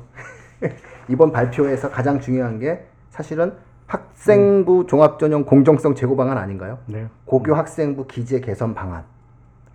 [1.08, 3.54] 이번 발표에서 가장 중요한 게 사실은
[3.86, 6.78] 학생부 종합전형 공정성 제고 방안 아닌가요?
[6.86, 9.04] 네, 고교 학생부 기재 개선 방안.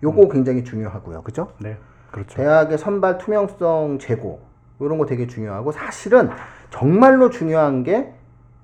[0.02, 1.22] 요거 굉장히 중요하고요.
[1.22, 1.52] 그죠?
[1.58, 1.76] 네,
[2.10, 2.36] 그렇죠.
[2.36, 4.40] 대학의 선발 투명성 제고
[4.80, 6.30] 이런 거 되게 중요하고 사실은
[6.70, 8.12] 정말로 중요한 게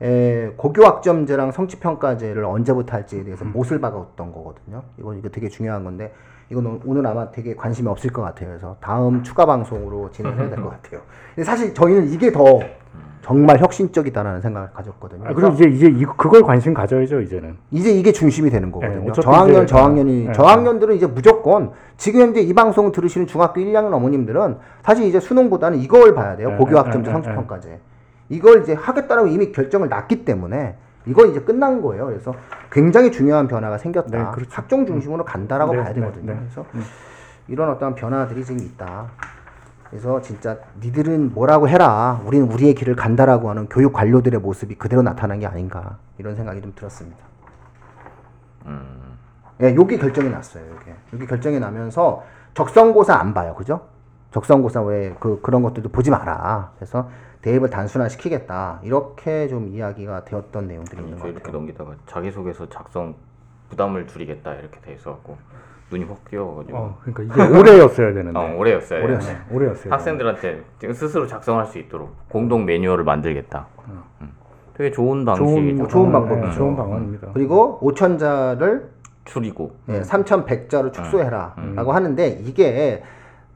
[0.00, 4.82] 에, 고교 학점제랑 성취평가제를 언제부터 할지에 대해서 못을 박았던 거거든요.
[4.98, 6.12] 이거 이거 되게 중요한 건데
[6.50, 8.48] 이건 오늘 아마 되게 관심이 없을 것 같아요.
[8.48, 11.00] 그래서 다음 추가 방송으로 진행해야 될 것 같아요.
[11.34, 12.60] 근데 사실 저희는 이게 더
[13.20, 15.24] 정말 혁신적이다라는 생각을 가졌거든요.
[15.28, 17.56] 아, 그리고 이제 이제 이 그걸 관심 가져야죠 이제는.
[17.70, 19.04] 이제 이게 중심이 되는 거거든요.
[19.12, 20.32] 네, 저학년, 저학년이 네.
[20.32, 25.78] 저학년들은 이제 무조건 지금 현재 이 방송을 들으시는 중학교 1, 2학년 어머님들은 사실 이제 수능보다는
[25.80, 26.50] 이걸 봐야 돼요.
[26.50, 27.78] 네, 고교학점제 네, 네, 성적평가제.
[28.30, 32.06] 이걸 이제 하겠다라고 이미 결정을 났기 때문에 이건 이제 끝난 거예요.
[32.06, 32.34] 그래서
[32.70, 34.10] 굉장히 중요한 변화가 생겼다.
[34.10, 34.50] 네, 그렇죠.
[34.52, 36.32] 학종 중심으로 간다라고 네, 봐야 네, 되거든요.
[36.32, 36.38] 네.
[36.38, 36.66] 그래서
[37.46, 39.06] 이런 어떤 변화들이 지금 있다.
[39.88, 42.20] 그래서 진짜 니들은 뭐라고 해라.
[42.26, 46.74] 우리는 우리의 길을 간다라고 하는 교육 관료들의 모습이 그대로 나타난 게 아닌가 이런 생각이 좀
[46.74, 47.16] 들었습니다.
[49.62, 50.62] 예, 여기 결정이 났어요.
[50.70, 52.22] 여기 여기 결정이 나면서
[52.54, 53.80] 적성고사 안 봐요, 그죠?
[54.30, 56.72] 적성고사 왜 그 그런 것들도 보지 마라.
[56.76, 57.08] 그래서
[57.42, 58.80] 대입을 단순화 시키겠다.
[58.82, 61.50] 이렇게 좀 이야기가 되었던 내용들이 있는 저것 이렇게.
[61.52, 63.14] 넘기다가 자기소개서 작성
[63.70, 65.36] 부담을 줄이겠다 이렇게 돼 있어갖고
[65.90, 68.38] 눈이 확 뛰어가지고 어, 그러니까 이게 올해였어야 되는데.
[68.38, 69.04] 어, 올해였어요.
[69.04, 69.36] 올해였어요.
[69.36, 69.92] 네, 올해였어요.
[69.92, 73.66] 학생들한테 지금 스스로 작성할 수 있도록 공동 매뉴얼을 만들겠다.
[73.88, 74.32] 음.
[74.74, 75.88] 되게 좋은 좋은 방식이죠.
[75.88, 76.46] 좋은 어, 방법이죠.
[76.48, 77.28] 네, 좋은 방안입니다.
[77.32, 78.90] 그리고 5천 자를
[79.24, 81.74] 줄이고 예, 3,100자로 축소해라 음.
[81.74, 83.02] 라고 하는데 이게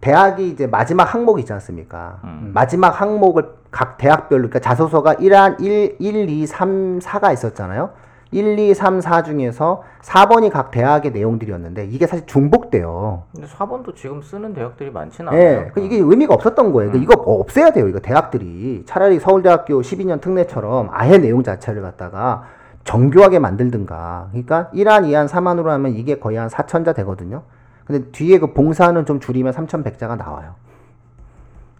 [0.00, 2.20] 대학이 이제 마지막 항목이 있지 않습니까?
[2.24, 2.50] 음.
[2.52, 7.90] 마지막 항목을 각 대학별로 그러니까 자소서가 1한 1, 1, 2, 3, 4가 있었잖아요.
[8.30, 13.24] 1, 2, 3, 4 중에서 4번이 각 대학의 내용들이었는데 이게 사실 중복돼요.
[13.32, 15.42] 근데 4번도 지금 쓰는 대학들이 많지는 않아요.
[15.42, 16.92] 예, 그 이게 의미가 없었던 거예요.
[16.92, 17.02] 그 음.
[17.02, 17.88] 이거 없애야 돼요.
[17.88, 22.44] 이거 대학들이 차라리 서울대학교 12년 특례처럼 아예 내용 자체를 갖다가
[22.84, 24.28] 정교하게 만들든가.
[24.30, 27.42] 그러니까 1한, 2한, 3한으로 하면 이게 거의 한 4천자 되거든요.
[27.84, 30.54] 근데 뒤에 그 봉사는 좀 줄이면 3,100자가 나와요.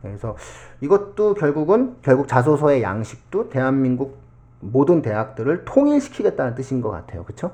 [0.03, 0.37] 그래서
[0.81, 4.19] 이것도 결국은 결국 자소서의 양식도 대한민국
[4.61, 7.25] 모든 대학들을 통일시키겠다는 뜻인 것 같아요.
[7.25, 7.53] 그렇죠?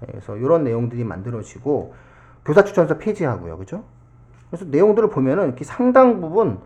[0.00, 1.94] 그래서 이런 내용들이 만들어지고
[2.44, 3.58] 교사 추천서 폐지하고요.
[3.58, 3.84] 그죠?
[4.50, 6.58] 그래서 내용들을 보면은 이렇게 상당 부분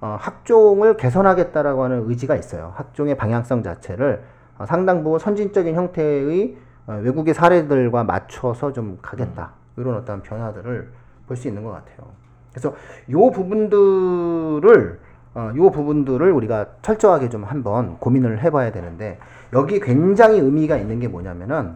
[0.00, 2.72] 어, 학종을 개선하겠다라고 하는 의지가 있어요.
[2.76, 4.22] 학종의 방향성 자체를
[4.58, 9.52] 어, 상당 부분 선진적인 형태의 어, 외국의 사례들과 맞춰서 좀 가겠다.
[9.76, 10.92] 이런 어떤 변화들을
[11.26, 12.10] 볼 수 있는 것 같아요.
[12.58, 12.74] 그래서
[13.10, 14.98] 요 부분들을
[15.34, 19.18] 어, 요 부분들을 우리가 철저하게 좀 한번 고민을 해봐야 되는데
[19.52, 21.74] 여기 굉장히 의미가 있는 게 뭐냐면은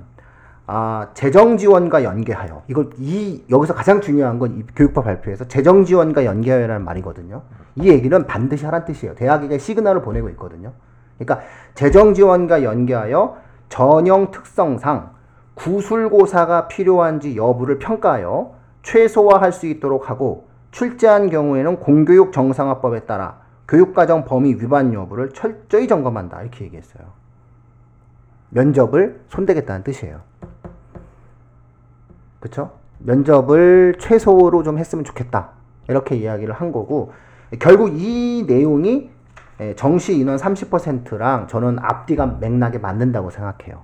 [0.66, 6.24] 아, 재정 지원과 연계하여 이걸 이 여기서 가장 중요한 건 이 교육부 발표에서 재정 지원과
[6.24, 7.42] 연계하여라는 말이거든요.
[7.76, 9.14] 이 얘기는 반드시 하란 뜻이에요.
[9.14, 10.72] 대학에게 시그널을 보내고 있거든요.
[11.18, 13.36] 그러니까 재정 지원과 연계하여
[13.68, 15.10] 전형 특성상
[15.54, 24.54] 구술고사가 필요한지 여부를 평가하여 최소화할 수 있도록 하고 출제한 경우에는 공교육 정상화법에 따라 교육과정 범위
[24.54, 27.04] 위반 여부를 철저히 점검한다 이렇게 얘기했어요.
[28.50, 30.20] 면접을 손대겠다는 뜻이에요.
[32.40, 32.72] 그쵸?
[32.98, 35.50] 면접을 최소로 좀 했으면 좋겠다.
[35.88, 37.12] 이렇게 이야기를 한 거고,
[37.58, 39.10] 결국 이 내용이
[39.60, 43.82] 예, 정시 인원 30%랑 저는 앞뒤가 맥락에 맞는다고 생각해요.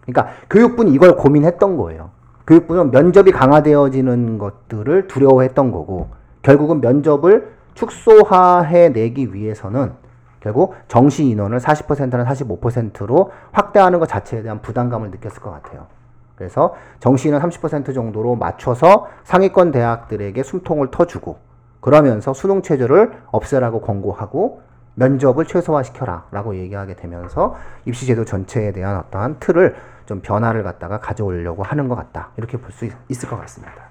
[0.00, 2.10] 그러니까 교육부는 이걸 고민했던 거예요.
[2.46, 6.08] 교육부는 면접이 강화되어지는 것들을 두려워했던 거고,
[6.42, 9.92] 결국은 면접을 축소화해 내기 위해서는
[10.40, 15.86] 결국 정시 인원을 40%나 45%로 확대하는 것 자체에 대한 부담감을 느꼈을 것 같아요.
[16.34, 21.36] 그래서 정시 인원 30% 정도로 맞춰서 상위권 대학들에게 숨통을 터주고
[21.80, 24.62] 그러면서 수능 체제를 없애라고 권고하고
[24.94, 29.76] 면접을 최소화시켜라 라고 얘기하게 되면서 입시제도 전체에 대한 어떠한 틀을
[30.06, 33.89] 좀 변화를 갖다가 가져오려고 하는 것 같다 이렇게 볼 수 있을 것 같습니다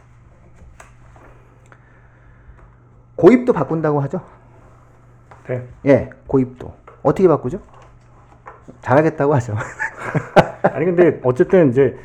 [3.19, 4.21] 고입도 바꾼다고 하죠
[5.47, 5.67] 네.
[5.85, 7.59] 예 고입도 어떻게 바꾸죠?
[8.81, 9.55] 잘하겠다고 하죠
[10.63, 11.97] 아니 근데 어쨌든 이제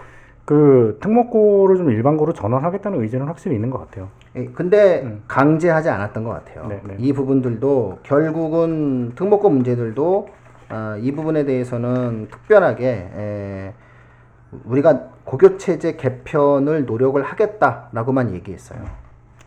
[0.45, 4.09] 그 특목고를 좀 일반고로 전환하겠다는 의지는 확실히 있는 것 같아요.
[4.37, 5.23] 예, 근데 음.
[5.27, 6.67] 강제하지 않았던 것 같아요.
[6.67, 6.97] 네, 네.
[6.99, 10.29] 이 부분들도 결국은 특목고 문제들도
[10.69, 13.73] 아, 이 부분에 대해서는 특별하게 에,
[14.65, 18.81] 우리가 고교 체제 개편을 노력을 하겠다라고만 얘기했어요.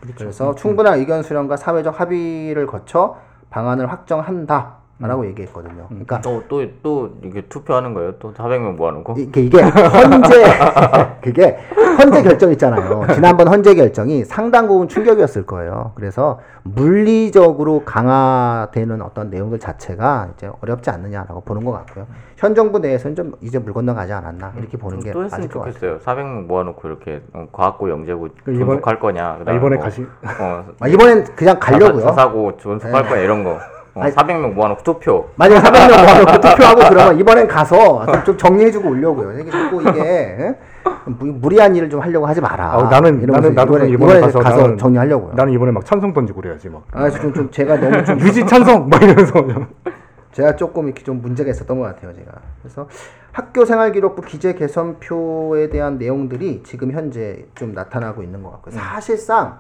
[0.02, 0.18] 그렇죠.
[0.18, 3.18] 그래서 충분한 의견 수렴과 사회적 합의를 거쳐
[3.50, 5.28] 방안을 확정한다 라고 음.
[5.28, 5.86] 얘기했거든요.
[5.90, 8.14] 그러니까 또 또 또 이게 투표하는 거예요?
[8.18, 9.14] 또 400명 모아놓고?
[9.20, 10.44] 이게 이게 헌재
[11.22, 11.58] 그게
[12.00, 13.06] 헌재 결정 있잖아요.
[13.14, 15.92] 지난번 헌재 결정이 상당 부분 충격이었을 거예요.
[15.96, 22.08] 그래서 물리적으로 강화되는 어떤 내용들 자체가 이제 어렵지 않느냐라고 보는 것 같고요.
[22.38, 25.74] 현 정부 내에서는 좀 이제 물 건너가지 않았나 이렇게 보는 게또 했으면 맞을 것 같아요.
[25.74, 26.00] 좋겠어요.
[26.00, 29.26] 400명 모아놓고 이렇게 어, 과학고 영재고 그 이번에- 존속할 거냐?
[29.28, 30.02] 아, 그다음에 이번에 뭐, 가시
[30.40, 31.98] 어, 아, 이번엔 그냥 가려고요.
[31.98, 32.02] 네.
[32.02, 33.58] 자사고 존속할 거냐 이런 거.
[33.98, 35.28] 어, 아니- 400명 모아놓고 투표.
[35.36, 39.40] 만약에 400명 모아놓고 투표하고 그러면 이번엔 가서 좀, 좀 정리해주고 오려고요.
[39.40, 40.56] 이게 자꾸 이게 예?
[41.06, 42.74] 무, 무리한 일을 좀 하려고 하지 마라.
[42.74, 45.34] 아, 나는- 나는 나도 이번에, 이번에 가서 가서, 나는- 정리하려고요.
[45.36, 46.84] 나는 이번에 막 찬성 던지고 그래야지 막.
[46.92, 49.68] 아, 그래서 좀, 좀 제가 너무 좀 유지 찬성 막 이러면서 좀.
[50.34, 52.32] 제가 조금 이렇게 좀 문제가 있었던 것 같아요, 제가.
[52.62, 52.88] 그래서
[53.32, 58.76] 학교 생활기록부 기재 개선표에 대한 내용들이 지금 현재 좀 나타나고 있는 것 같고요.
[58.76, 59.58] 사실상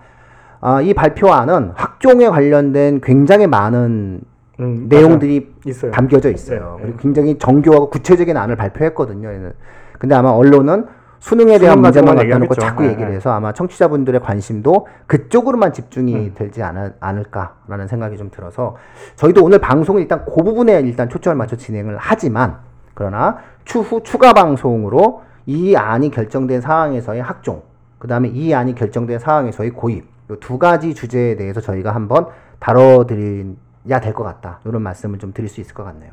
[0.60, 4.22] 아, 이 발표안은 학종에 관련된 굉장히 많은
[4.60, 5.54] 음, 내용들이.
[5.65, 5.91] 있어요.
[5.91, 6.78] 담겨져 있어요.
[6.78, 9.30] 네, 그리고 굉장히 정교하고 구체적인 안을 발표했거든요.
[9.30, 9.54] 얘는.
[10.00, 10.88] 근데 아마 언론은
[11.20, 12.56] 수능에 대한 문제만 갖다 놓고.
[12.56, 13.15] 자꾸 네, 얘기를 네.
[13.15, 16.32] 해서 아마 청취자분들의 관심도 그쪽으로만 집중이 음.
[16.36, 18.76] 되지 않, 않을까라는 생각이 좀 들어서
[19.15, 22.58] 저희도 오늘 방송을 일단 그 부분에 일단 초점을 맞춰 진행을 하지만
[22.93, 27.62] 그러나 추후 추가 방송으로 이 안이 결정된 상황에서의 학종,
[28.00, 30.08] 그 다음에 이 안이 결정된 상황에서의 고입, 이
[30.40, 32.28] 두 가지 주제에 대해서 저희가 한번
[32.60, 34.60] 다뤄드려야 될 것 같다.
[34.66, 36.12] 이런 말씀을 좀 드릴 수 있을 것 같네요.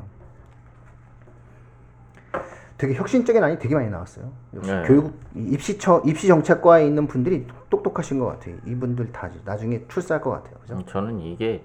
[2.77, 4.25] 되게 혁신적인 안이 되게 많이 나왔어요.
[4.53, 4.83] 역시 네.
[4.85, 8.55] 교육 입시처 입시 정책과에 있는 분들이 똑똑하신 것 같아요.
[8.65, 10.55] 이분들 다 나중에 출세할 것 같아요.
[10.61, 10.83] 그죠?
[10.85, 11.63] 저는 이게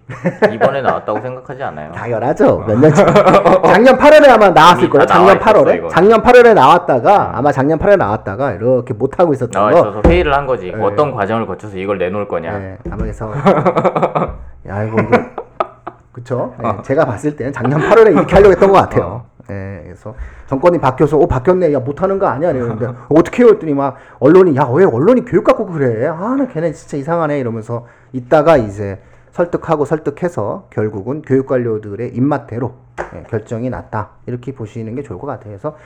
[0.53, 1.91] 이번에 나왔다고 생각하지 않아요.
[1.93, 2.59] 당연하죠.
[2.61, 3.07] 몇 년 전.
[3.65, 5.07] 작년 8월에 아마 나왔을 이미 거예요.
[5.07, 5.77] 다 작년 나와 있었어, 8월에.
[5.79, 5.89] 이거.
[5.89, 9.79] 작년 8월에 나왔다가 아마 작년 8월에 나왔다가 이렇게 못 하고 있었던 나와 거.
[9.91, 10.71] 있어서 회의를 한 거지.
[10.71, 10.81] 네.
[10.81, 12.57] 어떤 과정을 거쳐서 이걸 내놓을 거냐.
[12.57, 13.33] 네, 아마 그래서
[14.69, 15.11] 야 이거 이거
[16.13, 16.55] 그쵸?
[16.63, 19.25] 네, 제가 봤을 때는 작년 8월에 이렇게 하려고 했던 것 같아요.
[19.51, 20.15] 네, 그래서
[20.47, 23.51] 정권이 바뀌어서 어 바뀌었네, 야 못하는 거 아니야 이러는데 어떻게 해요?
[23.53, 26.07] 했더니 막 언론이 야 왜 언론이 교육 갖고 그래?
[26.07, 29.01] 아나 걔네 진짜 이상하네 이러면서 있다가 이제
[29.33, 32.75] 설득하고 설득해서 결국은 교육 관료들의 입맛대로
[33.15, 35.51] 예, 결정이 났다 이렇게 보시는 게 좋을 것 같아요.
[35.51, 35.77] 그래서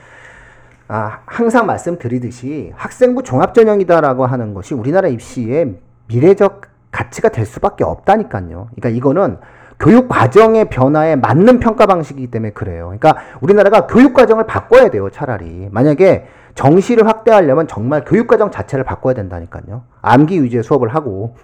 [0.87, 8.67] 아, 항상 말씀드리듯이 학생부 종합전형이다라고 하는 것이 우리나라 입시의 미래적 가치가 될 수밖에 없다니까요.
[8.75, 9.37] 그러니까 이거는
[9.79, 12.85] 교육 과정의 변화에 맞는 평가 방식이기 때문에 그래요.
[12.85, 15.67] 그러니까 우리나라가 교육 과정을 바꿔야 돼요, 차라리.
[15.71, 19.83] 만약에 정시를 확대하려면 정말 교육 과정 자체를 바꿔야 된다니까요.
[20.01, 21.35] 암기 위주의 수업을 하고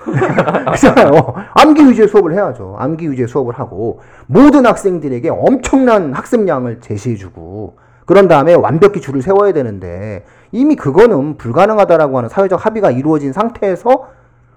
[0.00, 1.34] 그렇잖아요.
[1.52, 2.76] 암기 위주의 수업을 해야죠.
[2.78, 10.24] 암기 위주의 수업을 하고 모든 학생들에게 엄청난 학습량을 제시해주고 그런 다음에 완벽히 줄을 세워야 되는데
[10.52, 14.08] 이미 그거는 불가능하다라고 하는 사회적 합의가 이루어진 상태에서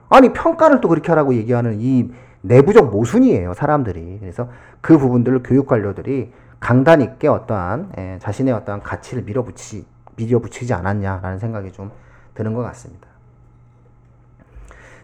[0.09, 2.09] 아니 평가를 또 그렇게 하라고 얘기하는 이
[2.43, 4.49] 내부적 모순이에요 사람들이 그래서
[4.81, 11.71] 그 부분들을 교육 관료들이 강단 있게 어떠한 예, 자신의 어떠한 가치를 밀어붙이 밀어붙이지 않았냐라는 생각이
[11.71, 11.91] 좀
[12.35, 13.07] 드는 것 같습니다.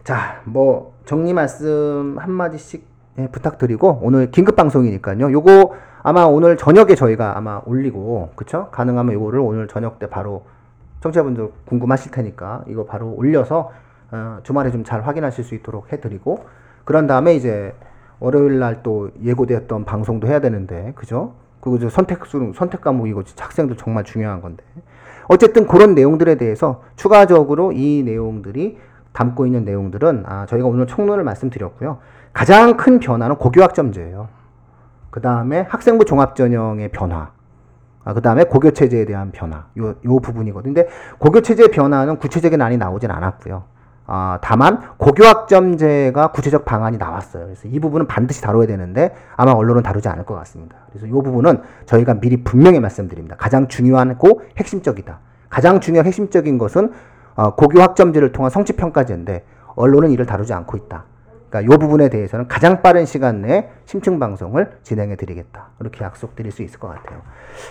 [0.04, 2.86] 자, 뭐 정리 말씀 한 마디씩
[3.18, 5.30] 예, 부탁드리고 오늘 긴급 방송이니까요.
[5.32, 8.68] 요거 아마 오늘 저녁에 저희가 아마 올리고 그쵸?
[8.70, 10.44] 가능하면 요거를 오늘 저녁 때 바로
[11.00, 13.70] 청취자분들 궁금하실 테니까 이거 바로 올려서
[14.12, 16.44] 어, 주말에 좀 잘 확인하실 수 있도록 해드리고
[16.90, 17.72] 그런 다음에 이제
[18.18, 21.34] 월요일 날 또 예고되었던 방송도 해야 되는데 그죠?
[21.60, 24.64] 그거 저 선택 수능 선택 과목이고 학생들 정말 중요한 건데
[25.28, 28.76] 어쨌든 그런 내용들에 대해서 추가적으로 이 내용들이
[29.12, 31.98] 담고 있는 내용들은 아, 저희가 오늘 총론을 말씀드렸고요.
[32.32, 34.26] 가장 큰 변화는 고교학점제예요.
[35.10, 37.30] 그 다음에 학생부 종합전형의 변화.
[38.02, 39.66] 아, 그 다음에 고교체제에 대한 변화.
[39.78, 40.74] 요, 요 부분이거든요.
[40.74, 40.88] 근데
[41.20, 43.62] 고교체제 변화는 구체적인 안이 나오진 않았고요.
[44.12, 47.44] 아, 다만 고교학점제가 구체적 방안이 나왔어요.
[47.44, 50.78] 그래서 이 부분은 반드시 다뤄야 되는데 아마 언론은 다루지 않을 것 같습니다.
[50.88, 53.36] 그래서 이 부분은 저희가 미리 분명히 말씀드립니다.
[53.38, 55.20] 가장 중요하고 핵심적이다.
[55.48, 56.90] 가장 중요한 핵심적인 것은
[57.36, 59.44] 어, 고교학점제를 통한 성취평가제인데
[59.76, 61.04] 언론은 이를 다루지 않고 있다.
[61.48, 65.68] 그러니까 이 부분에 대해서는 가장 빠른 시간 내에 심층 방송을 진행해 드리겠다.
[65.78, 67.20] 이렇게 약속드릴 수 있을 것 같아요.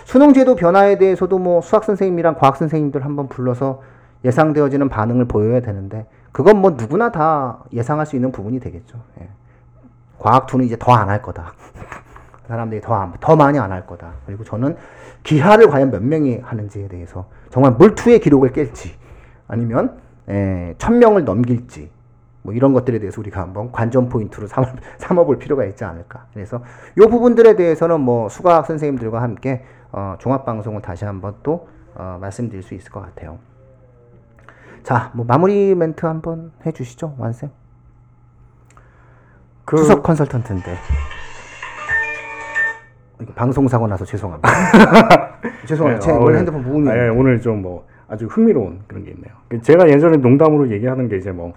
[0.06, 3.82] 수능 제도 변화에 대해서도 뭐 수학 선생님이랑 과학 선생님들 한번 불러서
[4.24, 8.98] 예상되어지는 반응을 보여야 되는데 그건 뭐 누구나 다 예상할 수 있는 부분이 되겠죠.
[9.20, 9.28] 예.
[10.18, 11.52] 과학 투는 이제 더 안 할 거다.
[12.46, 14.12] 사람들이 더, 안- 더 많이 안 할 거다.
[14.26, 14.76] 그리고 저는
[15.22, 18.90] 기하를 과연 몇 명이 하는지에 대해서 정말 물투의 기록을 깰지
[19.48, 21.90] 아니면 에, 천 명을 넘길지
[22.42, 24.66] 뭐 이런 것들에 대해서 우리가 한번 관전 포인트로 삼아,
[24.98, 26.26] 삼아볼 필요가 있지 않을까.
[26.32, 26.62] 그래서
[26.96, 32.62] 이 부분들에 대해서는 뭐 수학 선생님들과 함께 어, 종합 방송을 다시 한번 또 어, 말씀드릴
[32.62, 33.38] 수 있을 것 같아요.
[34.82, 37.50] 자, 뭐 마무리 멘트 한번 해주시죠, 완쌤.
[39.64, 40.76] 그 수석 컨설턴트인데.
[43.34, 44.48] 방송 사고 나서 죄송합니다.
[45.66, 46.06] 죄송합니다.
[46.06, 46.88] 네, 제 아, 오늘- 핸드폰 무음이.
[46.90, 49.32] 아, 예, 오늘 좀 뭐 아주 흥미로운 그런 게 있네요.
[49.48, 51.52] 그 제가 예전에 농담으로 얘기하는 게 이제 뭐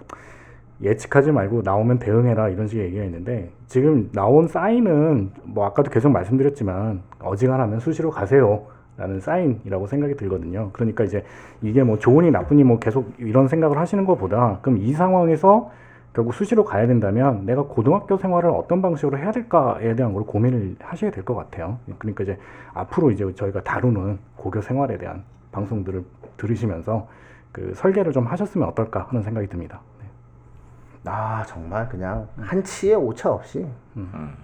[0.82, 7.02] 예측하지 말고 나오면 대응해라 이런 식의 얘기가 있는데 지금 나온 사인은 뭐 아까도 계속 말씀드렸지만
[7.20, 8.66] 어지간하면 수시로 가세요.
[8.96, 10.70] 라는 사인이라고 생각이 들거든요.
[10.72, 11.24] 그러니까 이제
[11.62, 15.70] 이게 뭐 좋으니 나쁘니 뭐 계속 이런 생각을 하시는 것보다 그럼 이 상황에서
[16.12, 21.10] 결국 수시로 가야 된다면 내가 고등학교 생활을 어떤 방식으로 해야 될까에 대한 걸 고민을 하셔야
[21.10, 21.78] 될 것 같아요.
[21.98, 22.38] 그러니까 이제
[22.72, 26.04] 앞으로 이제 저희가 다루는 고교 생활에 대한 방송들을
[26.36, 27.08] 들으시면서
[27.50, 29.80] 그 설계를 좀 하셨으면 어떨까 하는 생각이 듭니다.
[30.00, 30.06] 네.
[31.10, 33.66] 아 정말 그냥 한 치의 오차 없이
[33.96, 34.34] 음.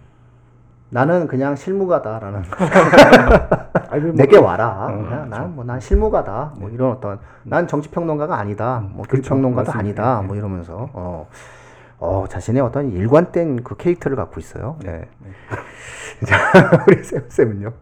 [0.90, 2.42] 나는 그냥 실무가다라는
[4.02, 4.88] 뭐, 내게 와라.
[4.90, 6.54] 어, 그냥 난뭐 난 실무가다.
[6.58, 8.80] 뭐 이런 어떤 난 정치 평론가가 아니다.
[8.92, 9.30] 뭐 그렇죠.
[9.30, 9.72] 교육평론가도.
[9.72, 10.20] 아니다.
[10.20, 10.26] 네.
[10.26, 11.28] 뭐 이러면서 어,
[11.98, 14.76] 어 자신의 어떤 일관된 그 캐릭터를 갖고 있어요.
[14.84, 15.08] 네.
[16.26, 16.36] 자
[16.88, 17.72] 우리 쌤 쌤은요.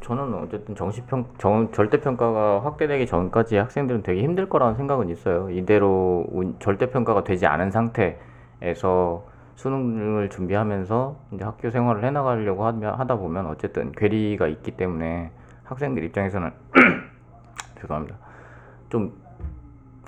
[0.00, 5.50] 저는 어쨌든 정시평 정, 절대평가가 확대되기 전까지 학생들은 되게 힘들 거라는 생각은 있어요.
[5.50, 9.24] 이대로 운- 절대평가가 되지 않은 상태에서
[9.60, 15.30] 수능을 준비하면서 이제 학교 생활을 해나가려고 하다 보면 어쨌든 괴리가 있기 때문에
[15.64, 16.50] 학생들 입장에서는
[17.80, 18.16] 죄송합니다.
[18.88, 19.20] 좀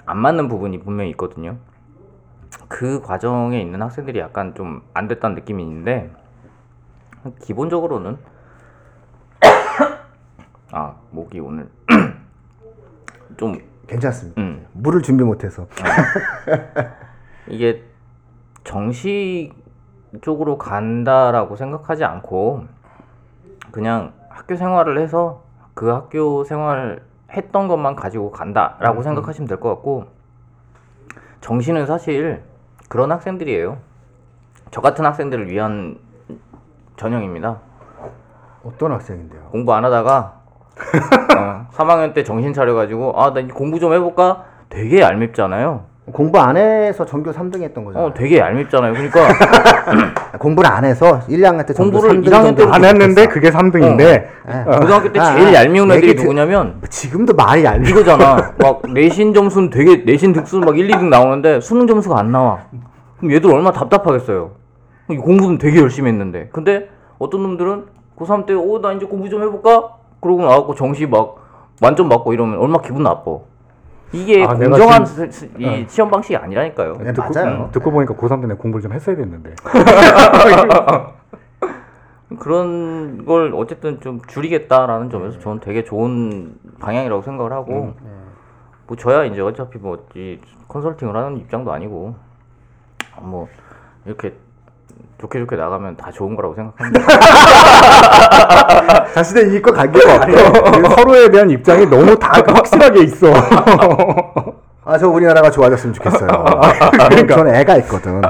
[0.04, 1.56] 안 맞는 부분이 분명히 있거든요.
[2.68, 6.10] 그 과정에 있는 학생들이 약간 좀 안 됐다는 느낌이 있는데
[7.40, 8.18] 기본적으로는
[10.72, 11.68] 아 목이 오늘
[13.36, 14.40] 좀 괜찮습니다.
[14.40, 15.66] 음, 물을 준비 못해서.
[17.46, 17.84] 이게
[18.64, 19.52] 정시
[20.20, 22.64] 쪽으로 간다라고 생각하지 않고
[23.70, 25.42] 그냥 학교 생활을 해서
[25.74, 27.02] 그 학교 생활
[27.32, 30.06] 했던 것만 가지고 간다라고 생각하시면 될 것 같고
[31.40, 32.42] 정시는 사실
[32.88, 33.78] 그런 학생들이에요.
[34.70, 35.98] 저 같은 학생들을 위한
[36.96, 37.58] 전형입니다.
[38.64, 39.42] 어떤 학생인데요?
[39.50, 40.40] 공부 안 하다가
[41.38, 44.44] 어, 3학년 때 정신 차려가지고 아 나 공부 좀 해볼까?
[44.68, 45.84] 되게 얄밉잖아요.
[46.10, 48.08] 공부 안 해서 전교 3등 했던 거잖아요.
[48.08, 48.92] 어, 되게 얄밉잖아요.
[48.92, 49.28] 그러니까
[50.38, 54.00] 공부를 안 해서 1학년 때 전교 공부를 3등 1학년 정도 때부터 안 했는데 그게 3등인데
[54.00, 54.64] 예.
[54.80, 57.88] 고등학교 때 아, 제일 아, 얄미운 애들이 얘기 드- 누구냐면 지금도 말이 얄미.
[57.88, 58.52] 이거잖아.
[58.58, 62.58] 막 내신 점수는 되게 내신 득수는 막 1, 2등 나오는데 수능 점수가 안 나와.
[63.18, 64.50] 그럼 얘들 얼마나 답답하겠어요.
[65.06, 66.48] 공부는 되게 열심히 했는데.
[66.52, 66.88] 근데
[67.20, 67.84] 어떤 놈들은
[68.18, 69.94] 고3 때, 어, 나 이제 공부 좀 해볼까?
[70.20, 71.36] 그러고 나와갖고 정시 막
[71.80, 73.38] 만점 받고 이러면 얼마 나 기분 나빠.
[74.12, 76.96] 이게 아, 내가 공정한 스- 스- 이 시험 방식이 아니라니까요.
[76.98, 77.68] 네, 듣고, 맞아요.
[77.72, 79.54] 듣고 보니까 고3 때는 공부를 좀 했어야 됐는데.
[82.38, 87.94] 그런 걸 어쨌든 좀 줄이겠다라는 점에서 저는 되게 좋은 방향이라고 생각을 하고
[88.86, 90.38] 뭐 저야 이제 어차피 뭐 이
[90.68, 92.14] 컨설팅을 하는 입장도 아니고
[93.20, 93.48] 뭐
[94.06, 94.34] 이렇게
[95.18, 97.06] 좋게 좋게 나가면 다 좋은 거라고 생각합니다.
[99.14, 100.90] 자신의 이익과 관계가 없대요.
[100.96, 103.28] 서로에 대한 입장이 너무 다 확실하게 있어.
[104.84, 106.28] 아, 저 우리나라가 좋아졌으면 좋겠어요.
[107.08, 108.20] 그러니까 저는 애가 있거든.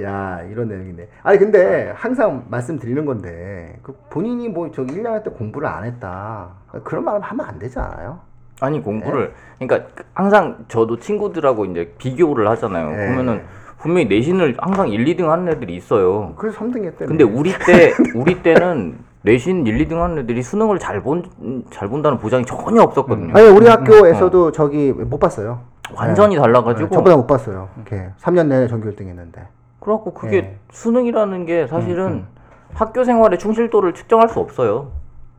[0.00, 1.08] 야, 이런 내용이네.
[1.24, 6.50] 아니, 근데 항상 말씀드리는 건데, 그 본인이 뭐 저기 1학년 때 공부를 안 했다.
[6.84, 8.20] 그런 말을 하면 안 되지 않아요?
[8.60, 12.90] 아니 공부를 그러니까 항상 저도 친구들하고 이제 비교를 하잖아요.
[12.90, 13.06] 네.
[13.08, 13.42] 보면은
[13.78, 16.32] 분명히 내신을 항상 1, 2등 하는 애들이 있어요.
[16.36, 17.06] 그래서 3등 했대.
[17.06, 21.22] 근데 우리 때 우리 때는 내신 1, 2등 하는 애들이 수능을 잘 본
[21.70, 23.32] 잘 본다는 보장이 전혀 없었거든요.
[23.36, 25.60] 아니, 우리 학교에서도 저기 못 봤어요.
[25.94, 27.68] 완전히 달라가지고 네, 저보다 못 봤어요.
[27.76, 29.46] 이렇게 3년 내내 전교 1등 했는데.
[29.80, 30.58] 그래갖고 그게 네.
[30.72, 32.26] 수능이라는 게 사실은
[32.74, 34.74] 학교 생활의 충실도를 측정할 수 없어요.
[34.76, 34.90] 어,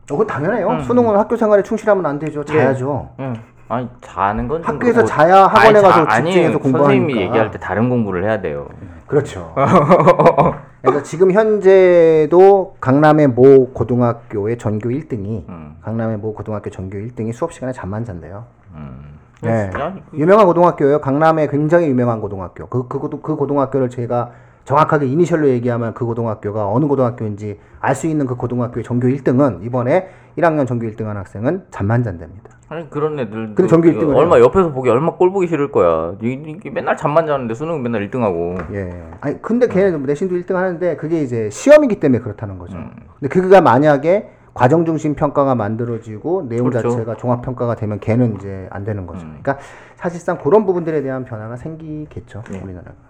[0.08, 0.80] 그건 당연해요.
[0.82, 2.44] 수능은 학교 생활에 충실하면 안 되죠.
[2.44, 3.10] 자야죠.
[3.20, 3.34] 응.
[3.70, 6.78] 아니 자는 건좀 학교에서 그렇고- 자야 학원에 가서 집중해서 공부하니까.
[6.78, 8.66] 선생님이 얘기할 때 다른 공부를 해야 돼요.
[9.06, 9.54] 그렇죠.
[10.82, 15.76] 그래서 지금 현재도 강남의 모 고등학교의 전교 1등이 음.
[15.82, 18.44] 강남의 모 고등학교 전교 1등이 수업 시간에 잠만 잔대요.
[18.74, 19.18] 음.
[19.42, 19.70] 네.
[19.70, 19.94] 진짜?
[20.14, 21.00] 유명한 고등학교예요.
[21.00, 22.66] 강남의 굉장히 유명한 고등학교.
[22.66, 24.30] 그, 그, 고등- 그 고등학교를 제가
[24.70, 30.08] 정확하게 이니셜로 얘기하면 그 고등학교가 어느 고등학교인지 알 수 있는 그 고등학교의 전교 1등은 이번에
[30.38, 32.50] 1학년 전교 1등한 학생은 잠만 잔답니다.
[32.68, 34.38] 아니 그런 애들 근데 전교 1등을 얼마.
[34.38, 36.14] 옆에서 보기 얼마 꼴 보기 싫을 거야.
[36.22, 38.72] 이, 이 맨날 잠만 자는데 수능 맨날 1등하고.
[38.72, 39.10] 예.
[39.20, 42.76] 아니 근데 걔는 내신도 1등 하는데 그게 이제 시험이기 때문에 그렇다는 거죠.
[42.76, 42.90] 음.
[43.18, 46.90] 근데 그가 만약에 과정 중심 평가가 만들어지고 내용 그렇죠.
[46.90, 49.26] 자체가 종합 평가가 되면 걔는 이제 안 되는 거죠.
[49.26, 49.38] 음.
[49.42, 49.58] 그러니까
[49.96, 52.44] 사실상 그런 부분들에 대한 변화가 생기겠죠.
[52.52, 52.60] 네.
[52.62, 53.09] 우리나라가.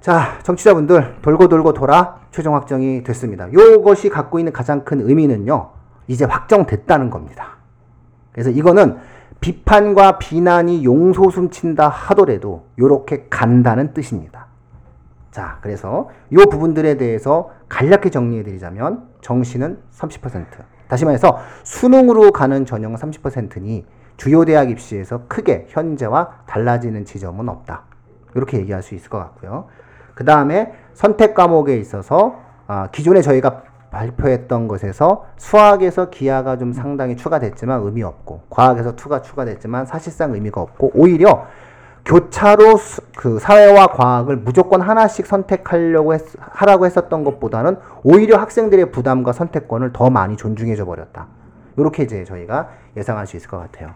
[0.00, 3.52] 자, 정치자분들 돌고 돌고 돌아 최종 확정이 됐습니다.
[3.52, 5.70] 요것이 갖고 있는 가장 큰 의미는요.
[6.06, 7.56] 이제 확정됐다는 겁니다.
[8.32, 8.98] 그래서 이거는
[9.40, 14.46] 비판과 비난이 용솟음친다 하더라도 요렇게 간다는 뜻입니다.
[15.30, 20.46] 자, 그래서 요 부분들에 대해서 간략히 정리해 드리자면 정시는 30%.
[20.88, 23.84] 다시 말해서 수능으로 가는 전형은 30%니
[24.16, 27.82] 주요 대학 입시에서 크게 현재와 달라지는 지점은 없다.
[28.34, 29.66] 이렇게 얘기할 수 있을 것 같고요.
[30.18, 33.62] 그 다음에 선택 과목에 있어서 아, 기존에 저희가
[33.92, 40.90] 발표했던 것에서 수학에서 기하가 좀 상당히 추가됐지만 의미 없고 과학에서 투가 추가됐지만 사실상 의미가 없고
[40.94, 41.46] 오히려
[42.04, 49.32] 교차로 수- 그 사회와 과학을 무조건 하나씩 선택하려고 했, 하라고 했었던 것보다는 오히려 학생들의 부담과
[49.32, 51.28] 선택권을 더 많이 존중해줘 버렸다.
[51.76, 53.90] 이렇게 이제 저희가 예상할 수 있을 것 같아요.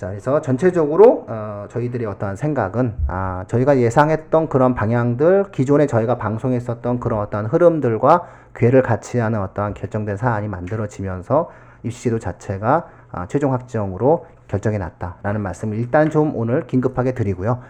[0.00, 7.00] 자, 그래서 전체적으로 어, 저희들의 어떠한 생각은 아, 저희가 예상했던 그런 방향들, 기존에 저희가 방송했었던
[7.00, 11.50] 그런 어떠한 흐름들과 궤를 같이 하는 어떠한 결정된 사안이 만들어지면서
[11.82, 17.60] 입시 제도 자체가 아, 최종 확정으로 결정이 났다라는 말씀을 일단 좀 오늘 긴급하게 드리고요.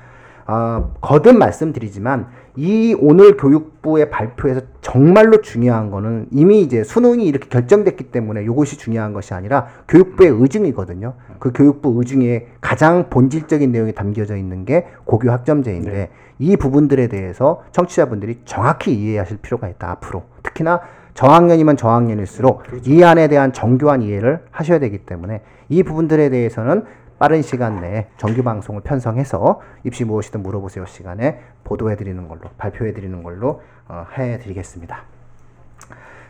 [0.51, 2.27] 어, 거듭 말씀드리지만
[2.57, 9.13] 이 오늘 교육부의 발표에서 정말로 중요한 거는 이미 이제 수능이 이렇게 결정됐기 때문에 이것이 중요한
[9.13, 11.15] 것이 아니라 교육부의 의중이거든요.
[11.39, 18.41] 그 교육부 의중에 가장 본질적인 내용이 담겨져 있는 게 고교 학점제인데 이 부분들에 대해서 청취자분들이
[18.45, 20.25] 정확히 이해하실 필요가 있다 앞으로.
[20.43, 20.81] 특히나
[21.15, 26.85] 저학년이면 저학년일수록 이 안에 대한 정교한 이해를 하셔야 되기 때문에 이 부분들에 대해서는
[27.21, 33.23] 빠른 시간 내에 정규 방송을 편성해서 입시 무엇이든 물어보세요 시간에 보도해 드리는 걸로 발표해 드리는
[33.23, 35.03] 걸로 어, 해 드리겠습니다.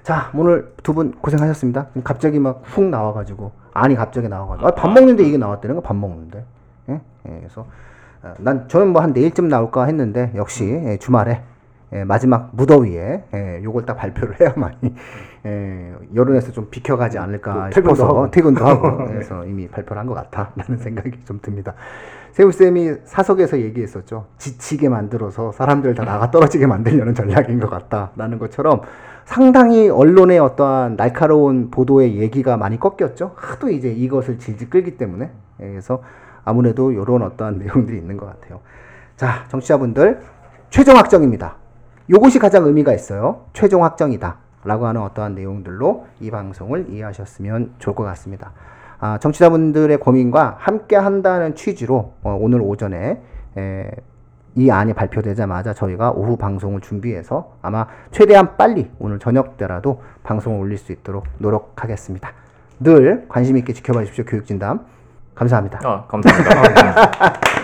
[0.03, 1.87] 자 오늘 두 분 고생하셨습니다.
[2.03, 6.45] 갑자기 막 훅 나와가지고 아니 갑자기 나와가지고 아, 밥 먹는데 이게 나왔다는 거 밥 먹는데
[6.89, 7.01] 예?
[7.29, 7.67] 예, 그래서
[8.25, 11.41] 어, 난 저는 뭐 한 내일쯤 나올까 했는데 역시 예, 주말에
[11.93, 14.95] 예, 마지막 무더위에 예, 요걸 딱 발표를 해야만이
[15.47, 18.31] 예, 여론에서 좀 비켜가지 않을까 뭐 퇴근도 싶어서 하고.
[18.31, 21.75] 퇴근도 하고 그래서 이미 발표를 한 것 같다라는 생각이 좀 듭니다.
[22.33, 24.27] 세우 쌤이 사석에서 얘기했었죠.
[24.39, 28.83] 지치게 만들어서 사람들 다 나가 떨어지게 만들려는 전략인 것 같다라는 것처럼
[29.25, 33.33] 상당히 언론의 어떠한 날카로운 보도의 얘기가 많이 꺾였죠.
[33.35, 35.31] 하도 이제 이것을 질질 끌기 때문에
[35.61, 36.03] 예, 그래서
[36.45, 38.61] 아무래도 이런 어떠한 내용들이 있는 것 같아요.
[39.17, 40.21] 자, 정치자분들
[40.71, 41.57] 최종 확정입니다.
[42.11, 43.47] 요것이 가장 의미가 있어요.
[43.53, 44.37] 최종 확정이다.
[44.65, 48.53] 라고 하는 어떠한 내용들로 이 방송을 이해하셨으면 좋을 것 같습니다.
[48.99, 53.23] 아, 정치자분들의 고민과 함께 한다는 취지로 어, 오늘 오전에
[53.57, 53.91] 에,
[54.57, 60.77] 이 안이 발표되자마자 저희가 오후 방송을 준비해서 아마 최대한 빨리 오늘 저녁 때라도 방송을 올릴
[60.77, 62.33] 수 있도록 노력하겠습니다.
[62.81, 64.25] 늘 관심 있게 지켜봐 주십시오.
[64.25, 64.85] 교육진담.
[65.35, 65.81] 감사합니다.
[65.89, 67.41] 어, 감사합니다.